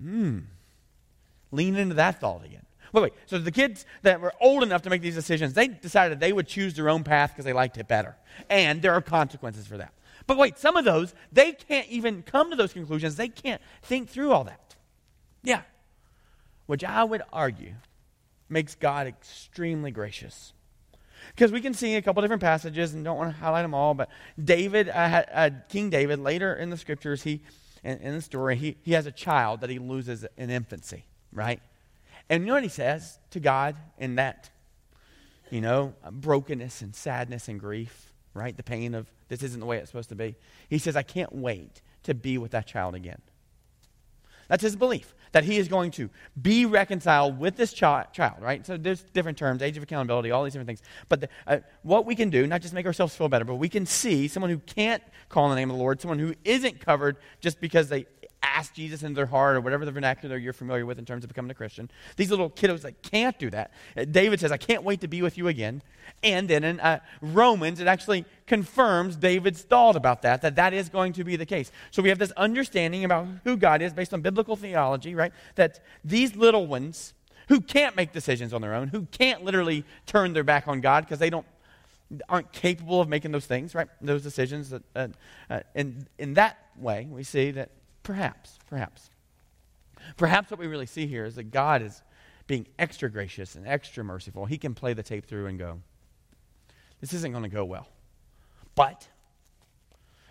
[0.00, 0.40] Hmm.
[1.50, 2.64] Lean into that thought again.
[2.92, 3.14] Wait, wait.
[3.26, 6.46] So the kids that were old enough to make these decisions, they decided they would
[6.46, 8.16] choose their own path because they liked it better.
[8.50, 9.94] And there are consequences for that.
[10.26, 13.16] But wait, some of those, they can't even come to those conclusions.
[13.16, 14.76] They can't think through all that.
[15.42, 15.62] Yeah.
[16.66, 17.74] Which I would argue
[18.48, 20.52] makes God extremely gracious.
[21.34, 23.94] Because we can see a couple different passages and don't want to highlight them all,
[23.94, 24.10] but
[24.42, 27.40] David, uh, uh, King David, later in the scriptures, he,
[27.82, 31.60] in, in the story, he, he has a child that he loses in infancy, right?
[32.28, 34.50] And you know what he says to God in that,
[35.50, 38.56] you know, brokenness and sadness and grief, right?
[38.56, 40.34] The pain of this isn't the way it's supposed to be.
[40.68, 43.20] He says, I can't wait to be with that child again.
[44.48, 46.10] That's his belief, that he is going to
[46.40, 48.08] be reconciled with this child,
[48.38, 48.66] right?
[48.66, 50.82] So there's different terms, age of accountability, all these different things.
[51.08, 53.70] But the, uh, what we can do, not just make ourselves feel better, but we
[53.70, 57.16] can see someone who can't call the name of the Lord, someone who isn't covered
[57.40, 58.04] just because they
[58.42, 61.28] ask Jesus into their heart or whatever the vernacular you're familiar with in terms of
[61.28, 61.90] becoming a Christian.
[62.16, 63.72] These little kiddos that can't do that.
[63.96, 65.82] Uh, David says, I can't wait to be with you again.
[66.22, 70.88] And then in uh, Romans, it actually confirms David's thought about that, that that is
[70.88, 71.70] going to be the case.
[71.90, 75.32] So we have this understanding about who God is based on biblical theology, right?
[75.54, 77.14] That these little ones
[77.48, 81.04] who can't make decisions on their own, who can't literally turn their back on God
[81.04, 81.46] because they don't
[82.28, 83.88] aren't capable of making those things, right?
[84.00, 84.70] Those decisions.
[84.70, 85.08] That, uh,
[85.48, 87.70] uh, and in that way, we see that
[88.02, 89.10] Perhaps, perhaps.
[90.16, 92.02] Perhaps what we really see here is that God is,
[92.46, 95.80] being extra gracious and extra merciful, he can play the tape through and go,
[97.00, 97.88] this isn't going to go well.
[98.74, 99.08] But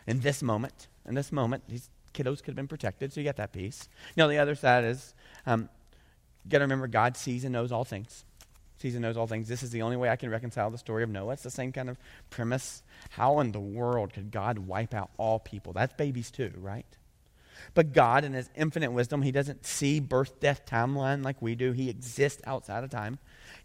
[0.08, 3.38] in this moment, in this moment, these kiddos could have been protected, so you get
[3.38, 3.88] that piece.
[4.18, 5.14] Now, the other side is,
[5.46, 5.70] um,
[6.44, 8.26] you got to remember God sees and knows all things.
[8.80, 9.48] Sees and knows all things.
[9.48, 11.34] This is the only way I can reconcile the story of Noah.
[11.34, 11.98] It's the same kind of
[12.30, 12.82] premise.
[13.12, 15.72] How in the world could God wipe out all people?
[15.72, 16.86] That's babies too, right?
[17.74, 21.72] But God, in His infinite wisdom, He doesn't see birth, death, timeline like we do.
[21.72, 23.20] He exists outside of time.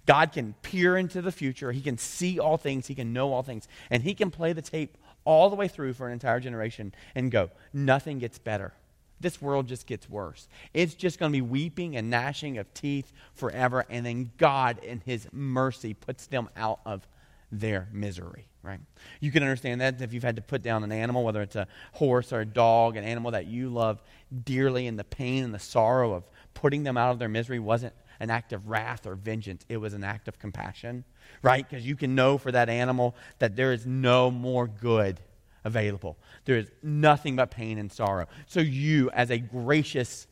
[0.07, 1.73] God can peer into the future.
[1.73, 2.87] He can see all things.
[2.87, 3.69] He can know all things.
[3.91, 7.31] And He can play the tape all the way through for an entire generation and
[7.31, 8.73] go, nothing gets better.
[9.19, 10.47] This world just gets worse.
[10.75, 13.85] It's just going to be weeping and gnashing of teeth forever.
[13.89, 17.07] And then God, in His mercy, puts them out of
[17.51, 18.81] their misery, right?
[19.21, 21.69] You can understand that if you've had to put down an animal, whether it's a
[21.93, 24.03] horse or a dog, an animal that you love
[24.45, 27.95] dearly, and the pain and the sorrow of putting them out of their misery wasn't
[28.19, 31.05] an act of wrath or vengeance, it was an act of compassion,
[31.43, 31.69] right?
[31.69, 35.21] Because you can know for that animal that there is no more good
[35.65, 36.17] available.
[36.45, 38.27] There is nothing but pain and sorrow.
[38.47, 40.27] So you, as a gracious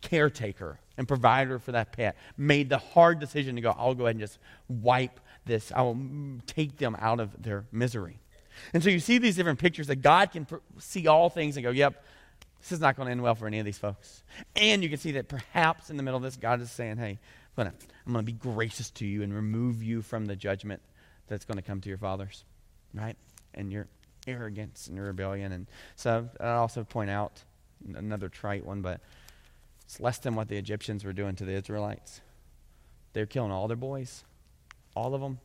[0.00, 4.16] caretaker and provider for that pet, made the hard decision to go, I'll go ahead
[4.16, 4.38] and just
[4.68, 5.72] wipe this.
[5.74, 5.98] I will
[6.46, 8.18] take them out of their misery.
[8.72, 10.46] And so you see these different pictures that God can
[10.78, 12.04] see all things and go, yep,
[12.60, 14.22] this is not going to end well for any of these folks.
[14.54, 17.18] And you can see that perhaps in the middle of this, God is saying, hey,
[17.56, 17.72] I'm
[18.12, 20.82] going to, be gracious to you and remove you from the judgment
[21.28, 22.44] that's going to come to your fathers,
[22.92, 23.16] right?
[23.54, 23.86] And your
[24.26, 25.52] arrogance and your rebellion.
[25.52, 27.42] And so I also point out
[27.94, 29.00] another trite one, but
[29.84, 32.20] it's less than what the Egyptians were doing to the Israelites.
[33.12, 34.24] They're killing all their boys
[34.96, 35.38] all of them.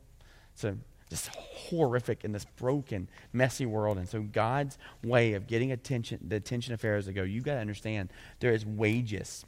[0.54, 0.76] So
[1.10, 3.98] just horrific in this broken, messy world.
[3.98, 7.54] And so God's way of getting attention, the attention of Pharaoh to go, you got
[7.54, 9.44] to understand there is wages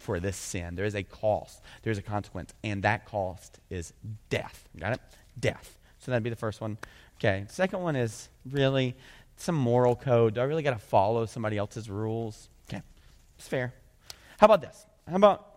[0.00, 0.74] for this sin.
[0.74, 1.62] There is a cost.
[1.82, 2.52] There is a consequence.
[2.64, 3.92] And that cost is
[4.30, 4.68] death.
[4.78, 5.00] Got it?
[5.38, 5.78] Death.
[6.00, 6.76] So that'd be the first one.
[7.18, 7.44] Okay.
[7.48, 8.96] Second one is really
[9.36, 10.34] some moral code.
[10.34, 12.48] Do I really got to follow somebody else's rules?
[12.68, 12.82] Okay.
[13.38, 13.72] It's fair.
[14.38, 14.86] How about this?
[15.08, 15.55] How about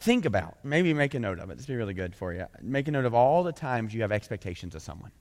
[0.00, 1.58] think about, maybe make a note of it.
[1.58, 2.46] This would be really good for you.
[2.62, 5.12] Make a note of all the times you have expectations of someone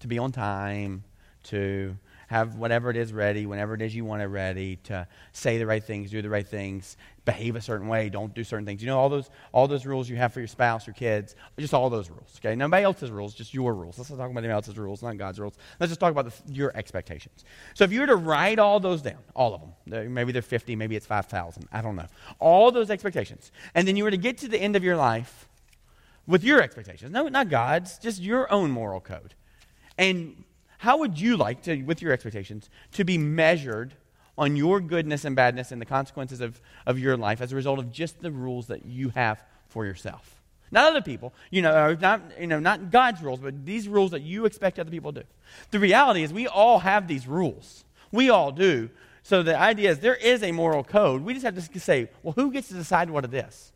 [0.00, 1.04] to be on time,
[1.44, 1.96] to
[2.30, 5.66] have whatever it is ready, whenever it is you want it ready, to say the
[5.66, 8.80] right things, do the right things, behave a certain way, don't do certain things.
[8.80, 11.74] You know all those all those rules you have for your spouse, your kids, just
[11.74, 12.38] all those rules.
[12.38, 13.98] Okay, nobody else's rules, just your rules.
[13.98, 15.54] Let's not talk about anybody else's rules, not God's rules.
[15.80, 17.44] Let's just talk about the, your expectations.
[17.74, 20.76] So if you were to write all those down, all of them, maybe they're fifty,
[20.76, 22.06] maybe it's five thousand, I don't know,
[22.38, 25.48] all those expectations, and then you were to get to the end of your life
[26.28, 29.34] with your expectations, no, not God's, just your own moral code,
[29.98, 30.44] and
[30.80, 33.92] how would you like to, with your expectations, to be measured
[34.38, 37.78] on your goodness and badness and the consequences of, of your life as a result
[37.78, 40.40] of just the rules that you have for yourself?
[40.70, 44.12] Not other people, you know, uh, not, you know, not God's rules, but these rules
[44.12, 45.26] that you expect other people to do.
[45.70, 47.84] The reality is we all have these rules.
[48.10, 48.88] We all do.
[49.22, 51.20] So the idea is there is a moral code.
[51.20, 53.72] We just have to say, well, who gets to decide what it is?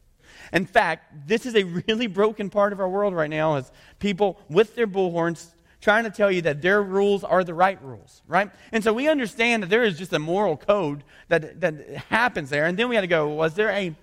[0.54, 4.40] In fact, this is a really broken part of our world right now is people
[4.48, 5.48] with their bullhorns
[5.84, 8.50] trying to tell you that their rules are the right rules, right?
[8.72, 11.74] And so we understand that there is just a moral code that, that
[12.08, 12.64] happens there.
[12.64, 13.94] And then we got to go, was there a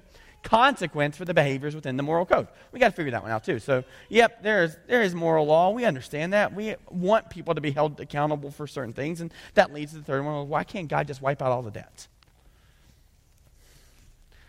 [0.43, 2.47] consequence for the behaviors within the moral code?
[2.71, 3.57] We got to figure that one out too.
[3.57, 5.71] So, yep, there is, there is moral law.
[5.71, 6.53] We understand that.
[6.53, 9.19] We want people to be held accountable for certain things.
[9.19, 10.47] And that leads to the third one.
[10.49, 12.07] Why can't God just wipe out all the debts?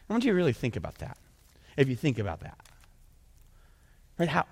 [0.07, 1.17] I want you to really think about that.
[1.79, 2.59] If you think about that.
[4.19, 4.29] Right?
[4.29, 4.45] How,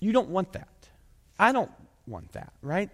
[0.00, 0.68] you don't want that.
[1.38, 1.70] I don't
[2.06, 2.90] want that, right?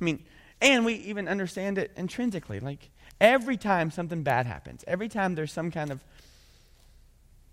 [0.00, 0.24] I mean,
[0.60, 2.60] and we even understand it intrinsically.
[2.60, 2.90] Like
[3.20, 6.02] every time something bad happens, every time there's some kind of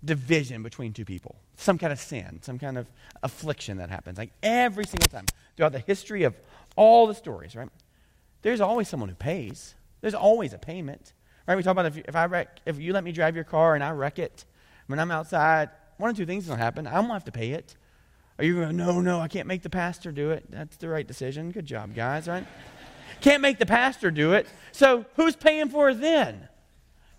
[0.04, 2.86] division between two people, some kind of sin, some kind of
[3.22, 5.24] affliction that happens, like every single time
[5.56, 6.34] throughout the history of
[6.76, 7.68] all the stories, right?
[8.42, 9.74] There's always someone who pays.
[10.00, 11.12] There's always a payment,
[11.46, 11.56] right?
[11.56, 13.82] We talk about if, if I wreck, if you let me drive your car and
[13.82, 14.44] I wreck it,
[14.86, 16.86] when I'm outside, one or two things gonna happen.
[16.86, 17.76] I'm gonna have to pay it.
[18.38, 20.50] Are you going, no, no, I can't make the pastor do it?
[20.50, 21.50] That's the right decision.
[21.52, 22.46] Good job, guys, right?
[23.20, 24.46] can't make the pastor do it.
[24.72, 26.48] So who's paying for it then?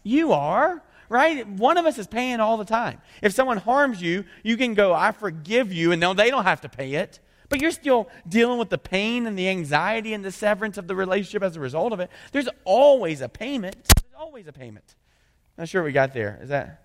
[0.03, 1.47] You are, right?
[1.47, 3.01] One of us is paying all the time.
[3.22, 6.61] If someone harms you, you can go, I forgive you, and no, they don't have
[6.61, 7.20] to pay it.
[7.49, 10.95] But you're still dealing with the pain and the anxiety and the severance of the
[10.95, 12.09] relationship as a result of it.
[12.32, 13.76] There's always a payment.
[13.76, 14.95] There's always a payment.
[15.57, 16.39] Not sure we got there.
[16.41, 16.85] Is that?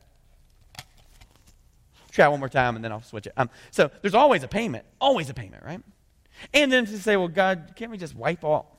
[2.20, 3.32] Try one more time and then I'll switch it.
[3.38, 5.80] Um, so there's always a payment, always a payment, right?
[6.52, 8.76] And then to say, well, God, can't we just wipe all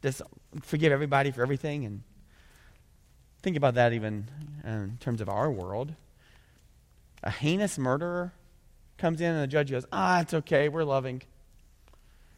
[0.00, 0.22] this,
[0.62, 1.84] forgive everybody for everything?
[1.84, 2.02] And
[3.42, 4.30] think about that even
[4.64, 5.92] in terms of our world.
[7.22, 8.32] A heinous murderer
[8.96, 11.20] comes in and the judge goes, ah, it's okay, we're loving.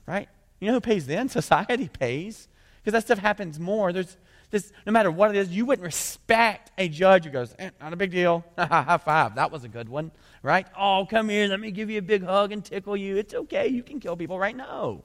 [0.05, 0.28] Right?
[0.59, 1.28] You know who pays then?
[1.28, 2.48] Society pays.
[2.82, 3.92] Because that stuff happens more.
[3.92, 4.16] There's
[4.51, 7.92] this, no matter what it is, you wouldn't respect a judge who goes, eh, not
[7.92, 8.44] a big deal.
[8.59, 9.36] High five.
[9.36, 10.11] That was a good one.
[10.42, 10.66] Right?
[10.76, 11.46] Oh, come here.
[11.46, 13.16] Let me give you a big hug and tickle you.
[13.16, 13.68] It's okay.
[13.68, 15.03] You can kill people right now.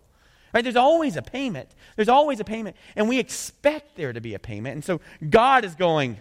[0.54, 0.64] Right?
[0.64, 1.70] There's always a payment.
[1.96, 2.76] There's always a payment.
[2.96, 4.76] And we expect there to be a payment.
[4.76, 6.18] And so God is going,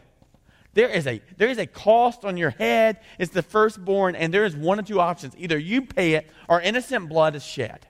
[0.75, 2.99] there is a there is a cost on your head.
[3.19, 5.35] It's the firstborn, and there is one of two options.
[5.39, 7.87] Either you pay it or innocent blood is shed.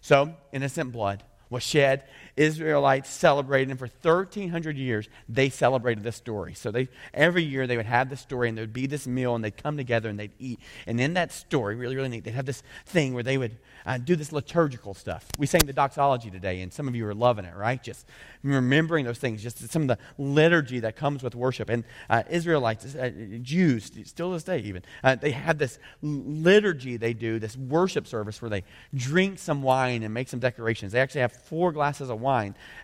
[0.00, 2.04] So innocent blood was shed.
[2.36, 6.54] Israelites celebrated, and for 1,300 years, they celebrated this story.
[6.54, 9.34] So they, every year they would have this story, and there would be this meal,
[9.34, 10.60] and they'd come together and they'd eat.
[10.86, 13.56] And in that story, really, really neat, they'd have this thing where they would
[13.86, 15.26] uh, do this liturgical stuff.
[15.38, 17.82] We sang the doxology today, and some of you are loving it, right?
[17.82, 18.06] Just
[18.42, 21.70] remembering those things, just some of the liturgy that comes with worship.
[21.70, 23.10] And uh, Israelites, uh,
[23.40, 28.06] Jews, still to this day even, uh, they have this liturgy they do, this worship
[28.06, 28.64] service where they
[28.94, 30.92] drink some wine and make some decorations.
[30.92, 32.25] They actually have four glasses of wine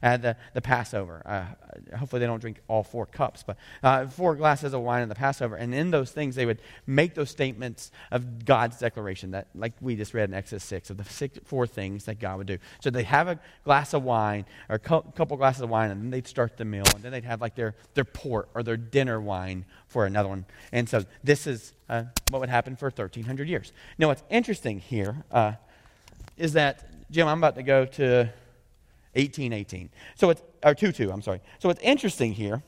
[0.03, 1.23] at the, the Passover.
[1.25, 5.09] Uh, hopefully, they don't drink all four cups, but uh, four glasses of wine in
[5.09, 5.57] the Passover.
[5.57, 9.97] And in those things, they would make those statements of God's declaration that, like we
[9.97, 12.59] just read in Exodus 6, of the six, four things that God would do.
[12.81, 16.11] So they have a glass of wine or a couple glasses of wine, and then
[16.11, 19.21] they'd start the meal, and then they'd have like their, their port or their dinner
[19.21, 20.45] wine for another one.
[20.73, 23.73] And so this is uh, what would happen for 1,300 years.
[23.99, 25.53] Now, what's interesting here uh,
[26.37, 28.33] is that, Jim, I'm about to go to
[29.15, 29.91] 1818.
[30.17, 31.41] So it's, or 2 2, I'm sorry.
[31.59, 32.63] So what's interesting here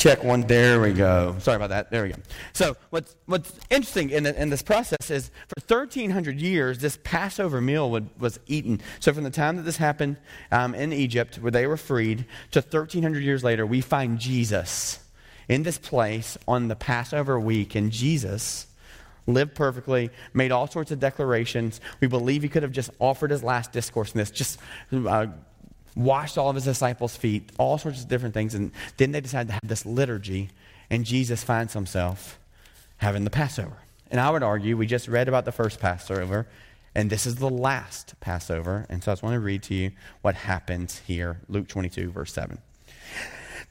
[0.00, 0.42] Check one.
[0.42, 1.34] There we go.
[1.40, 1.90] Sorry about that.
[1.90, 2.18] There we go.
[2.52, 7.60] So what's what's interesting in, the, in this process is for 1,300 years, this Passover
[7.60, 8.80] meal would, was eaten.
[9.00, 10.18] So from the time that this happened
[10.52, 15.00] um, in Egypt, where they were freed, to 1,300 years later, we find Jesus
[15.48, 18.68] in this place on the Passover week, and Jesus
[19.28, 21.80] lived perfectly, made all sorts of declarations.
[22.00, 24.58] We believe he could have just offered his last discourse in this, just
[24.92, 25.26] uh,
[25.94, 28.54] washed all of his disciples' feet, all sorts of different things.
[28.54, 30.50] And then they decided to have this liturgy,
[30.90, 32.38] and Jesus finds himself
[32.96, 33.76] having the Passover.
[34.10, 36.46] And I would argue, we just read about the first Passover,
[36.94, 38.86] and this is the last Passover.
[38.88, 39.90] And so I just want to read to you
[40.22, 42.58] what happens here Luke 22, verse 7.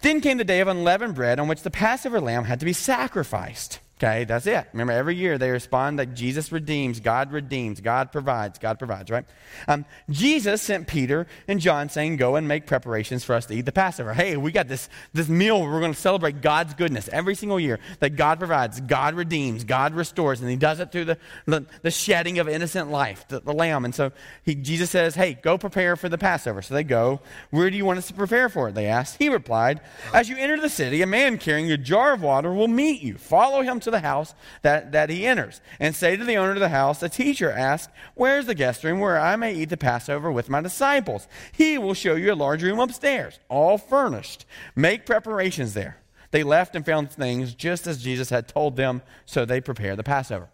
[0.01, 2.73] Then came the day of unleavened bread on which the Passover lamb had to be
[2.73, 3.79] sacrificed.
[3.99, 4.67] Okay, that's it.
[4.73, 9.25] Remember, every year they respond that Jesus redeems, God redeems, God provides, God provides, right?
[9.67, 13.61] Um, Jesus sent Peter and John saying, Go and make preparations for us to eat
[13.61, 14.13] the Passover.
[14.13, 17.59] Hey, we got this, this meal where we're going to celebrate God's goodness every single
[17.59, 21.17] year that God provides, God redeems, God restores, and He does it through the,
[21.47, 23.83] the, the shedding of innocent life, the, the lamb.
[23.83, 24.11] And so
[24.43, 26.61] he, Jesus says, Hey, go prepare for the Passover.
[26.61, 27.19] So they go.
[27.49, 28.75] Where do you want us to prepare for it?
[28.75, 29.15] They asked.
[29.17, 29.81] He replied,
[30.13, 33.17] As you enter the city, a man carrying a jar of water will meet you.
[33.17, 36.69] Follow him the house that, that he enters, and say to the owner of the
[36.69, 40.49] house, The teacher asks, Where's the guest room where I may eat the Passover with
[40.49, 41.27] my disciples?
[41.51, 44.45] He will show you a large room upstairs, all furnished.
[44.75, 45.97] Make preparations there.
[46.31, 50.03] They left and found things just as Jesus had told them, so they prepared the
[50.03, 50.49] Passover.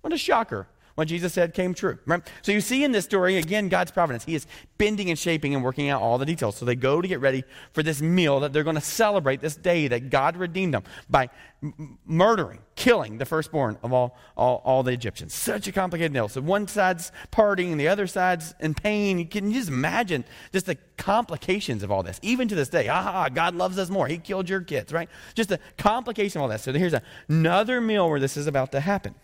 [0.00, 0.66] What a shocker
[1.00, 1.98] what Jesus said came true.
[2.04, 2.20] Right?
[2.42, 4.24] So you see in this story, again, God's providence.
[4.24, 4.46] He is
[4.76, 6.56] bending and shaping and working out all the details.
[6.56, 7.42] So they go to get ready
[7.72, 11.30] for this meal that they're going to celebrate this day that God redeemed them by
[11.62, 15.32] m- murdering, killing the firstborn of all, all, all, the Egyptians.
[15.32, 16.28] Such a complicated deal.
[16.28, 19.18] So one side's partying, the other side's in pain.
[19.18, 22.20] You can just imagine just the complications of all this.
[22.20, 24.06] Even to this day, ah, God loves us more.
[24.06, 25.08] He killed your kids, right?
[25.34, 26.60] Just the complication of all that.
[26.60, 26.94] So here's
[27.26, 29.14] another meal where this is about to happen.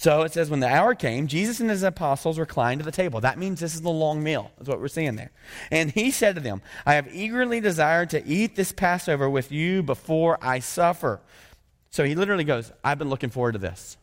[0.00, 3.20] So it says, when the hour came, Jesus and his apostles reclined at the table.
[3.20, 4.52] That means this is the long meal.
[4.56, 5.32] That's what we're seeing there.
[5.72, 9.82] And he said to them, I have eagerly desired to eat this Passover with you
[9.82, 11.20] before I suffer.
[11.90, 13.96] So he literally goes, I've been looking forward to this.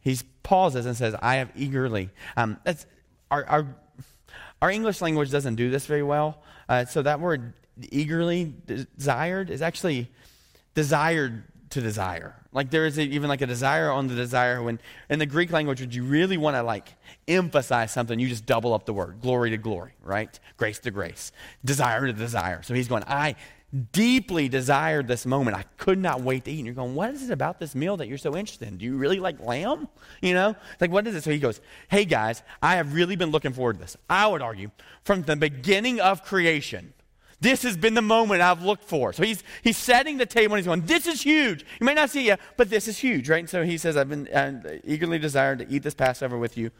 [0.00, 2.10] He pauses and says, I have eagerly.
[2.36, 2.86] Um, that's,
[3.32, 3.76] our, our,
[4.62, 6.40] our English language doesn't do this very well.
[6.68, 7.52] Uh, so that word
[7.90, 10.08] eagerly desired is actually
[10.76, 11.42] desired
[11.76, 12.34] to desire.
[12.52, 15.52] Like there is a, even like a desire on the desire when in the Greek
[15.52, 16.94] language, would you really want to like
[17.28, 19.20] emphasize something, you just double up the word.
[19.20, 20.40] Glory to glory, right?
[20.56, 21.32] Grace to grace.
[21.64, 22.62] Desire to desire.
[22.62, 23.36] So he's going, I
[23.92, 25.54] deeply desired this moment.
[25.54, 26.58] I could not wait to eat.
[26.58, 28.78] And you're going, what is it about this meal that you're so interested in?
[28.78, 29.86] Do you really like lamb?
[30.22, 30.56] You know?
[30.72, 31.24] It's Like, what is it?
[31.24, 33.98] So he goes, hey guys, I have really been looking forward to this.
[34.08, 34.70] I would argue
[35.04, 36.94] from the beginning of creation,
[37.46, 39.12] this has been the moment I've looked for.
[39.12, 41.64] So he's, he's setting the table and he's going, This is huge.
[41.80, 43.38] You may not see it yet, but this is huge, right?
[43.40, 46.70] And so he says, I've been uh, eagerly desired to eat this Passover with you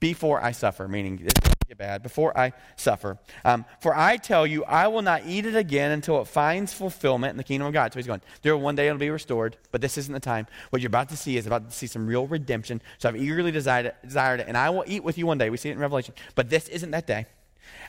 [0.00, 1.32] before I suffer, meaning this
[1.68, 3.18] get bad, before I suffer.
[3.44, 7.30] Um, for I tell you, I will not eat it again until it finds fulfillment
[7.30, 7.92] in the kingdom of God.
[7.92, 10.46] So he's going, there will one day it'll be restored, but this isn't the time.
[10.70, 12.82] What you're about to see is about to see some real redemption.
[12.98, 15.50] So I've eagerly desired it, desired it, and I will eat with you one day.
[15.50, 16.14] We see it in Revelation.
[16.34, 17.26] But this isn't that day.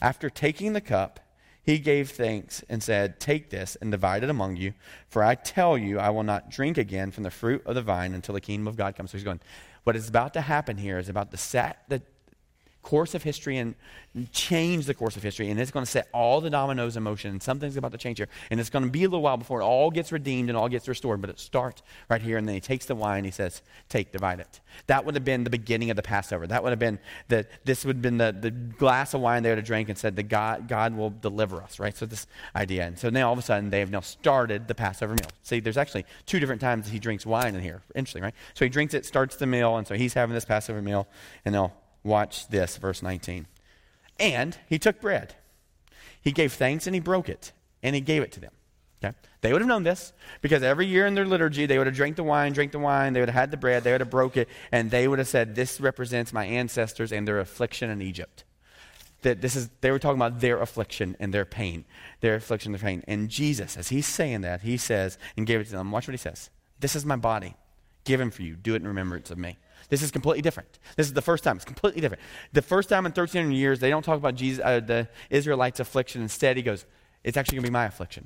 [0.01, 1.19] After taking the cup,
[1.63, 4.73] he gave thanks and said, Take this and divide it among you,
[5.07, 8.13] for I tell you, I will not drink again from the fruit of the vine
[8.13, 9.11] until the kingdom of God comes.
[9.11, 9.39] So he's going,
[9.85, 12.01] What is about to happen here is about to set the
[12.83, 13.75] course of history and
[14.31, 15.49] change the course of history.
[15.49, 17.31] And it's going to set all the dominoes in motion.
[17.31, 18.27] And something's about to change here.
[18.51, 20.69] And it's going to be a little while before it all gets redeemed and all
[20.69, 21.21] gets restored.
[21.21, 22.37] But it starts right here.
[22.37, 23.23] And then he takes the wine.
[23.23, 24.59] He says, Take, divide it.
[24.87, 26.45] That would have been the beginning of the Passover.
[26.45, 29.49] That would have been the, this would have been the, the glass of wine they
[29.49, 31.95] would have drank and said, the God, God will deliver us, right?
[31.95, 32.85] So this idea.
[32.85, 35.29] And so now all of a sudden they have now started the Passover meal.
[35.43, 37.81] See, there's actually two different times he drinks wine in here.
[37.95, 38.35] Interesting, right?
[38.53, 39.77] So he drinks it, starts the meal.
[39.77, 41.07] And so he's having this Passover meal.
[41.45, 41.73] And now
[42.03, 43.47] Watch this, verse 19.
[44.19, 45.35] And he took bread.
[46.21, 47.51] He gave thanks and he broke it,
[47.81, 48.51] and he gave it to them.
[49.03, 49.15] Okay?
[49.41, 52.15] They would have known this because every year in their liturgy, they would have drank
[52.15, 54.37] the wine, drank the wine, they would have had the bread, they would have broke
[54.37, 58.45] it, and they would have said, This represents my ancestors and their affliction in Egypt.
[59.23, 61.85] That this is, they were talking about their affliction and their pain,
[62.21, 63.03] their affliction and their pain.
[63.07, 66.13] And Jesus, as he's saying that, he says, and gave it to them, watch what
[66.13, 66.49] he says.
[66.79, 67.55] This is my body,
[68.03, 68.55] given for you.
[68.55, 69.57] Do it in remembrance of me.
[69.93, 70.79] This is completely different.
[70.97, 71.55] This is the first time.
[71.55, 72.23] It's completely different.
[72.51, 76.23] The first time in 1300 years, they don't talk about Jesus, uh, the Israelites' affliction.
[76.23, 76.87] Instead, he goes,
[77.23, 78.25] it's actually going to be my affliction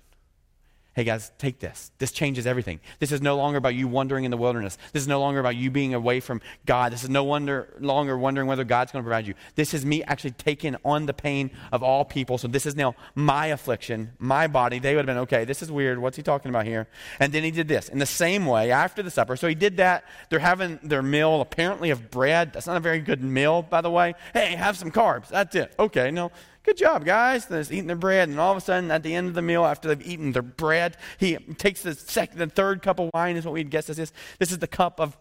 [0.98, 1.91] hey guys, take this.
[2.00, 2.80] This changes everything.
[2.98, 4.80] This is no longer about you wandering in the wilderness.
[4.93, 6.91] This is no longer about you being away from God.
[6.91, 9.36] This is no wonder, longer wondering whether God's going to provide you.
[9.54, 12.39] This is me actually taking on the pain of all people.
[12.39, 14.80] So this is now my affliction, my body.
[14.80, 16.00] They would have been, okay, this is weird.
[16.00, 16.88] What's he talking about here?
[17.20, 19.36] And then he did this in the same way after the supper.
[19.36, 20.04] So he did that.
[20.32, 22.54] They're having their meal apparently of bread.
[22.54, 24.16] That's not a very good meal, by the way.
[24.34, 25.28] Hey, have some carbs.
[25.28, 25.76] That's it.
[25.78, 26.32] Okay, no
[26.68, 27.45] good job, guys.
[27.45, 29.65] They're eating their bread, and all of a sudden, at the end of the meal,
[29.65, 33.38] after they've eaten their bread, he takes the second, the third cup of wine.
[33.38, 34.11] Is what we'd guess this is.
[34.38, 35.18] This is the cup of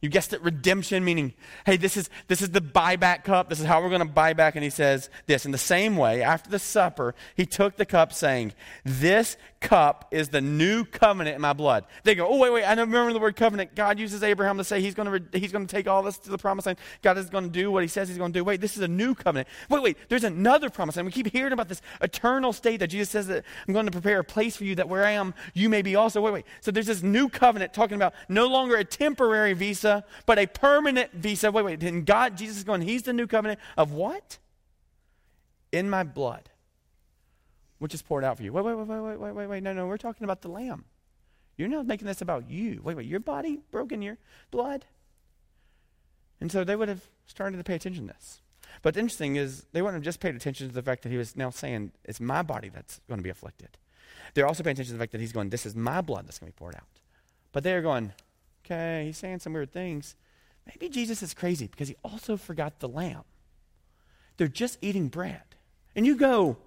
[0.00, 1.34] you guessed it, redemption, meaning,
[1.66, 3.50] hey, this is, this is the buyback cup.
[3.50, 4.54] This is how we're going to buy back.
[4.54, 5.44] And he says this.
[5.44, 10.30] In the same way, after the supper, he took the cup, saying, This cup is
[10.30, 11.84] the new covenant in my blood.
[12.04, 13.74] They go, Oh, wait, wait, I remember the word covenant.
[13.74, 16.30] God uses Abraham to say he's going to, he's going to take all this to
[16.30, 16.78] the promised land.
[17.02, 18.42] God is going to do what he says he's going to do.
[18.42, 19.48] Wait, this is a new covenant.
[19.68, 20.96] Wait, wait, there's another promise.
[20.96, 23.92] And we keep hearing about this eternal state that Jesus says that I'm going to
[23.92, 26.22] prepare a place for you that where I am, you may be also.
[26.22, 26.46] Wait, wait.
[26.62, 30.46] So there's this new covenant talking about no longer a temporary visa visa, but a
[30.46, 31.50] permanent visa.
[31.50, 31.80] Wait, wait.
[31.80, 34.38] Then God, Jesus is going, He's the new covenant of what?
[35.72, 36.50] In my blood,
[37.78, 38.52] which is poured out for you.
[38.52, 39.62] Wait, wait, wait, wait, wait, wait, wait, wait.
[39.62, 40.84] No, no, we're talking about the Lamb.
[41.56, 42.80] You're not making this about you.
[42.82, 44.16] Wait, wait, your body broken your
[44.50, 44.86] blood?
[46.40, 48.40] And so they would have started to pay attention to this.
[48.82, 51.18] But the interesting is, they wouldn't have just paid attention to the fact that he
[51.18, 53.76] was now saying, it's my body that's going to be afflicted.
[54.32, 56.38] They're also paying attention to the fact that he's going, this is my blood that's
[56.38, 57.00] going to be poured out.
[57.52, 58.12] But they're going,
[58.70, 60.14] okay, he's saying some weird things.
[60.66, 63.24] Maybe Jesus is crazy because he also forgot the lamb.
[64.36, 65.42] They're just eating bread.
[65.96, 66.58] And you go,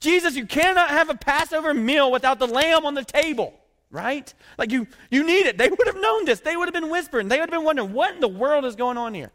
[0.00, 3.54] Jesus, you cannot have a Passover meal without the lamb on the table,
[3.90, 4.32] right?
[4.58, 5.58] Like you, you need it.
[5.58, 6.40] They would have known this.
[6.40, 7.28] They would have been whispering.
[7.28, 9.30] They would have been wondering, what in the world is going on here?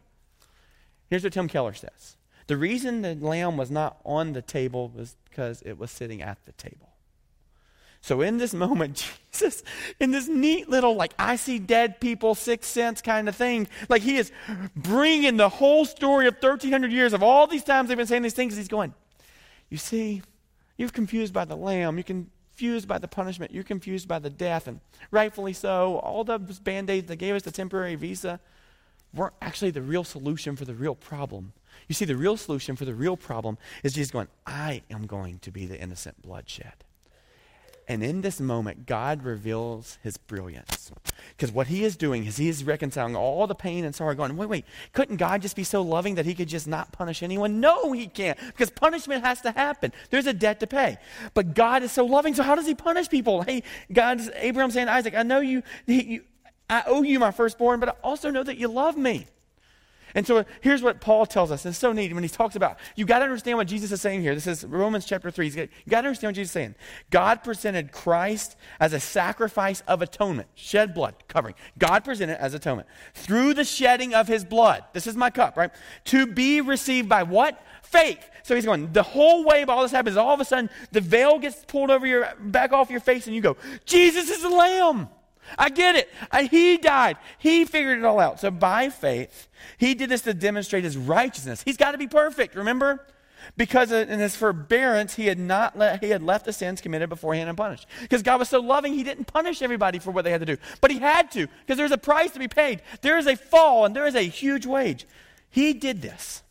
[1.08, 2.16] Here's what Tim Keller says
[2.46, 6.44] The reason the lamb was not on the table was because it was sitting at
[6.44, 6.90] the table.
[8.00, 8.96] So in this moment,
[9.32, 9.62] Jesus,
[10.00, 14.02] in this neat little, like, I see dead people, sixth sense kind of thing, like
[14.02, 14.32] he is
[14.76, 18.34] bringing the whole story of 1,300 years of all these times they've been saying these
[18.34, 18.56] things.
[18.56, 18.94] He's going,
[19.68, 20.22] You see,
[20.76, 21.96] you're confused by the lamb.
[21.96, 23.52] You're confused by the punishment.
[23.52, 24.68] You're confused by the death.
[24.68, 24.80] And
[25.10, 25.96] rightfully so.
[25.98, 28.40] All those band aids that gave us the temporary visa
[29.12, 31.52] weren't actually the real solution for the real problem.
[31.88, 35.38] You see, the real solution for the real problem is Jesus going, I am going
[35.40, 36.84] to be the innocent bloodshed.
[37.88, 40.92] And in this moment, God reveals his brilliance.
[41.30, 44.36] Because what he is doing is he is reconciling all the pain and sorrow, going,
[44.36, 47.60] wait, wait, couldn't God just be so loving that he could just not punish anyone?
[47.60, 49.92] No, he can't, because punishment has to happen.
[50.10, 50.98] There's a debt to pay.
[51.32, 53.40] But God is so loving, so how does he punish people?
[53.40, 56.24] Hey, God's Abraham saying, Isaac, I know you, you
[56.68, 59.26] I owe you my firstborn, but I also know that you love me.
[60.14, 61.66] And so here's what Paul tells us.
[61.66, 64.22] It's so neat when he talks about, you got to understand what Jesus is saying
[64.22, 64.34] here.
[64.34, 65.48] This is Romans chapter 3.
[65.48, 66.74] You got to understand what Jesus is saying.
[67.10, 71.54] God presented Christ as a sacrifice of atonement, shed blood, covering.
[71.78, 74.84] God presented as atonement through the shedding of his blood.
[74.92, 75.70] This is my cup, right?
[76.06, 77.62] To be received by what?
[77.82, 78.28] Faith.
[78.42, 81.38] So he's going, the whole way all this happens, all of a sudden the veil
[81.38, 85.08] gets pulled over your back off your face, and you go, Jesus is the Lamb.
[85.56, 86.10] I get it.
[86.50, 87.16] He died.
[87.38, 88.40] He figured it all out.
[88.40, 91.62] So by faith, he did this to demonstrate his righteousness.
[91.64, 93.06] He's got to be perfect, remember?
[93.56, 97.48] Because in his forbearance, he had not let, he had left the sins committed beforehand
[97.48, 97.86] unpunished.
[98.02, 100.58] Because God was so loving, he didn't punish everybody for what they had to do.
[100.80, 102.82] But he had to, because there's a price to be paid.
[103.00, 105.06] There is a fall and there is a huge wage.
[105.48, 106.42] He did this.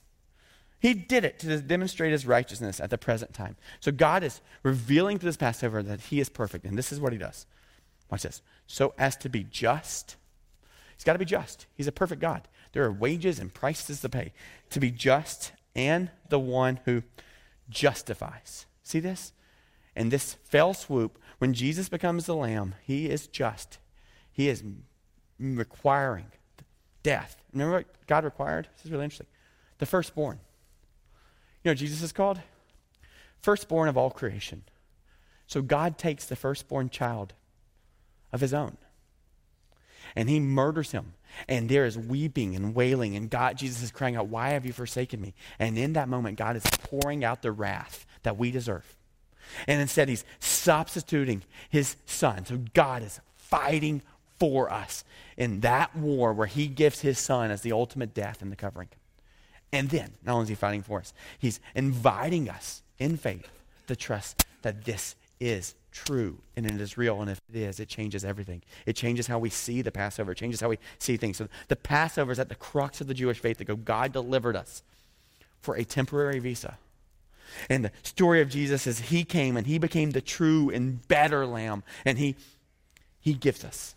[0.79, 3.57] He did it to demonstrate his righteousness at the present time.
[3.79, 6.65] So God is revealing through this Passover that he is perfect.
[6.65, 7.45] And this is what he does.
[8.09, 8.41] Watch this.
[8.67, 10.17] So as to be just,
[10.95, 11.65] he's got to be just.
[11.73, 12.47] He's a perfect God.
[12.73, 14.33] There are wages and prices to pay.
[14.71, 17.03] To be just and the one who
[17.69, 18.65] justifies.
[18.83, 19.31] See this?
[19.95, 23.79] In this fell swoop, when Jesus becomes the Lamb, he is just.
[24.31, 24.63] He is
[25.39, 26.27] requiring
[27.03, 27.41] death.
[27.53, 28.67] Remember what God required?
[28.75, 29.27] This is really interesting.
[29.77, 30.39] The firstborn.
[31.63, 32.41] You know Jesus is called?
[33.39, 34.63] Firstborn of all creation.
[35.45, 37.33] So God takes the firstborn child
[38.31, 38.77] of his own
[40.17, 41.13] and he murders him.
[41.47, 44.73] And there is weeping and wailing, and God, Jesus is crying out, Why have you
[44.73, 45.35] forsaken me?
[45.59, 48.95] And in that moment, God is pouring out the wrath that we deserve.
[49.67, 52.45] And instead, he's substituting his son.
[52.47, 54.01] So God is fighting
[54.39, 55.03] for us
[55.37, 58.89] in that war where he gives his son as the ultimate death and the covering.
[59.71, 63.51] And then, not only is he fighting for us, he's inviting us in faith
[63.85, 65.75] to trust that this is
[66.05, 67.21] true and it is real.
[67.21, 68.61] And if it is, it changes everything.
[68.85, 71.37] It changes how we see the Passover, it changes how we see things.
[71.37, 74.55] So the Passover is at the crux of the Jewish faith that go, God delivered
[74.55, 74.83] us
[75.61, 76.77] for a temporary visa.
[77.69, 81.45] And the story of Jesus is he came and he became the true and better
[81.45, 81.83] lamb.
[82.05, 82.35] And he,
[83.19, 83.95] he gives us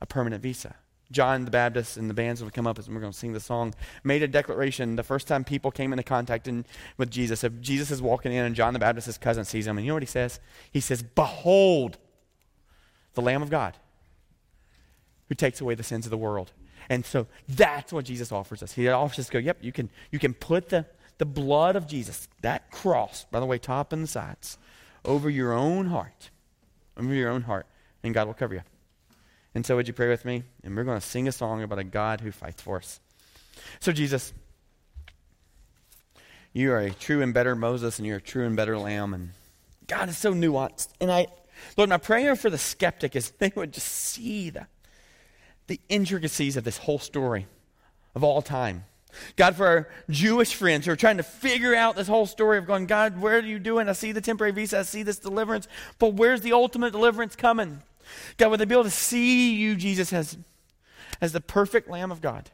[0.00, 0.76] a permanent visa.
[1.10, 3.40] John the Baptist and the bands will come up as we're going to sing the
[3.40, 7.44] song, made a declaration the first time people came into contact in, with Jesus.
[7.44, 9.96] If Jesus is walking in and John the Baptist's cousin sees him, and you know
[9.96, 10.38] what he says?
[10.70, 11.98] He says, Behold,
[13.14, 13.74] the Lamb of God
[15.28, 16.52] who takes away the sins of the world.
[16.88, 18.72] And so that's what Jesus offers us.
[18.72, 20.86] He offers us go, yep, you can, you can put the,
[21.18, 24.58] the blood of Jesus, that cross, by the way, top and the sides,
[25.04, 26.30] over your own heart,
[26.96, 27.66] over your own heart,
[28.02, 28.62] and God will cover you.
[29.54, 30.42] And so, would you pray with me?
[30.62, 33.00] And we're going to sing a song about a God who fights for us.
[33.80, 34.32] So, Jesus,
[36.52, 39.14] you are a true and better Moses, and you're a true and better Lamb.
[39.14, 39.30] And
[39.86, 40.88] God is so nuanced.
[41.00, 41.28] And I,
[41.76, 44.66] Lord, my prayer for the skeptic is they would just see the,
[45.66, 47.46] the intricacies of this whole story
[48.14, 48.84] of all time.
[49.36, 52.66] God, for our Jewish friends who are trying to figure out this whole story of
[52.66, 53.88] going, God, where are you doing?
[53.88, 55.66] I see the temporary visa, I see this deliverance,
[55.98, 57.82] but where's the ultimate deliverance coming?
[58.36, 60.36] God, would they be able to see you, Jesus, as,
[61.20, 62.50] as the perfect Lamb of God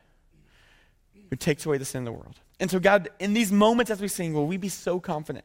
[1.31, 2.37] who takes away the sin of the world?
[2.61, 5.45] And so, God, in these moments as we sing, will we be so confident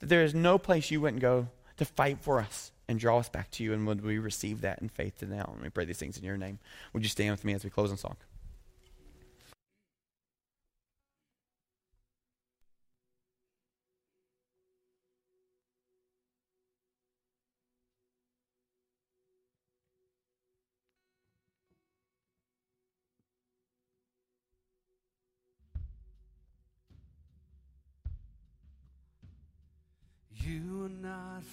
[0.00, 1.48] that there is no place you wouldn't go
[1.78, 3.72] to fight for us and draw us back to you?
[3.72, 5.50] And would we receive that in faith to now?
[5.54, 6.58] And we pray these things in your name.
[6.92, 8.16] Would you stand with me as we close in song?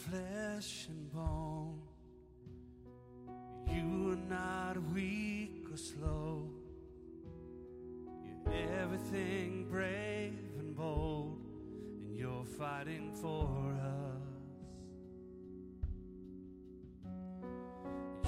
[0.05, 1.81] Flesh and bone.
[3.67, 6.49] You are not weak or slow.
[8.45, 11.41] You're everything brave and bold,
[12.03, 14.27] and you're fighting for us.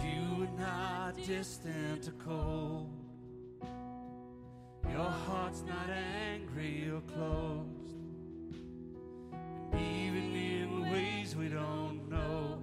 [0.04, 2.90] You are not distant or cold.
[4.92, 7.79] Your heart's not angry or closed.
[11.36, 12.59] We don't know.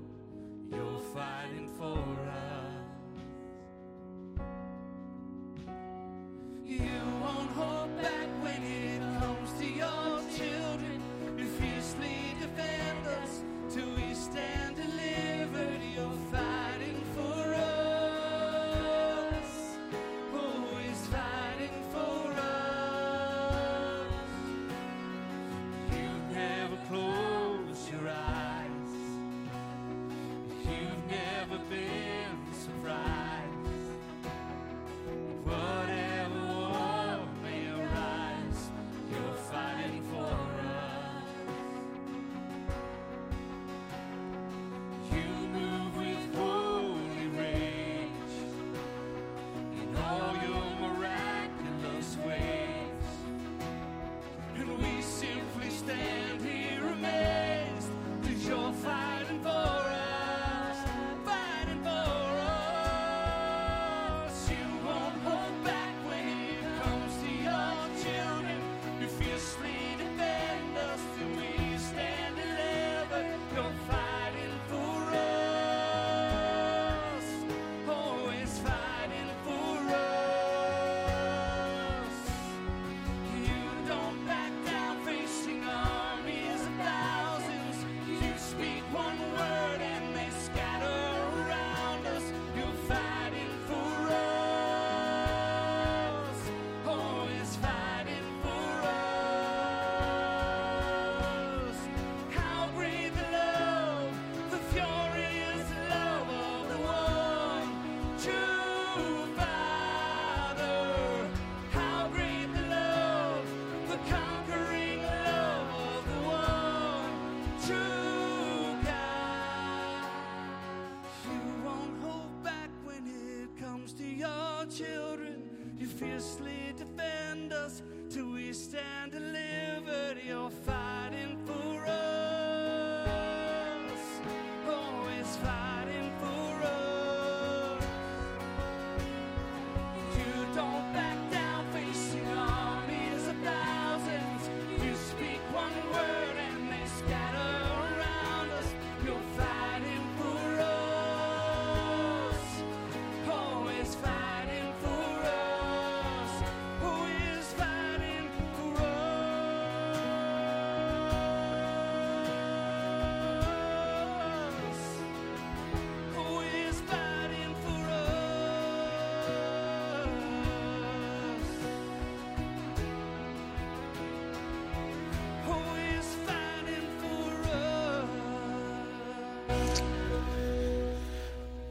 [125.96, 126.55] fiercely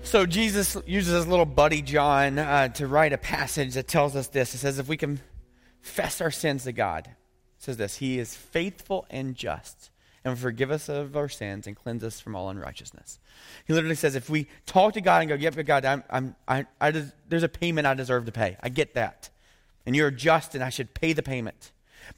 [0.05, 4.27] So Jesus uses his little buddy John uh, to write a passage that tells us
[4.27, 4.53] this.
[4.53, 7.13] It says, if we confess our sins to God, it
[7.57, 9.89] says this, He is faithful and just
[10.23, 13.19] and will forgive us of our sins and cleanse us from all unrighteousness.
[13.65, 16.35] He literally says, if we talk to God and go, yep, but God, I'm, I'm,
[16.47, 18.57] I, I des- there's a payment I deserve to pay.
[18.61, 19.31] I get that.
[19.87, 21.71] And you're just and I should pay the payment.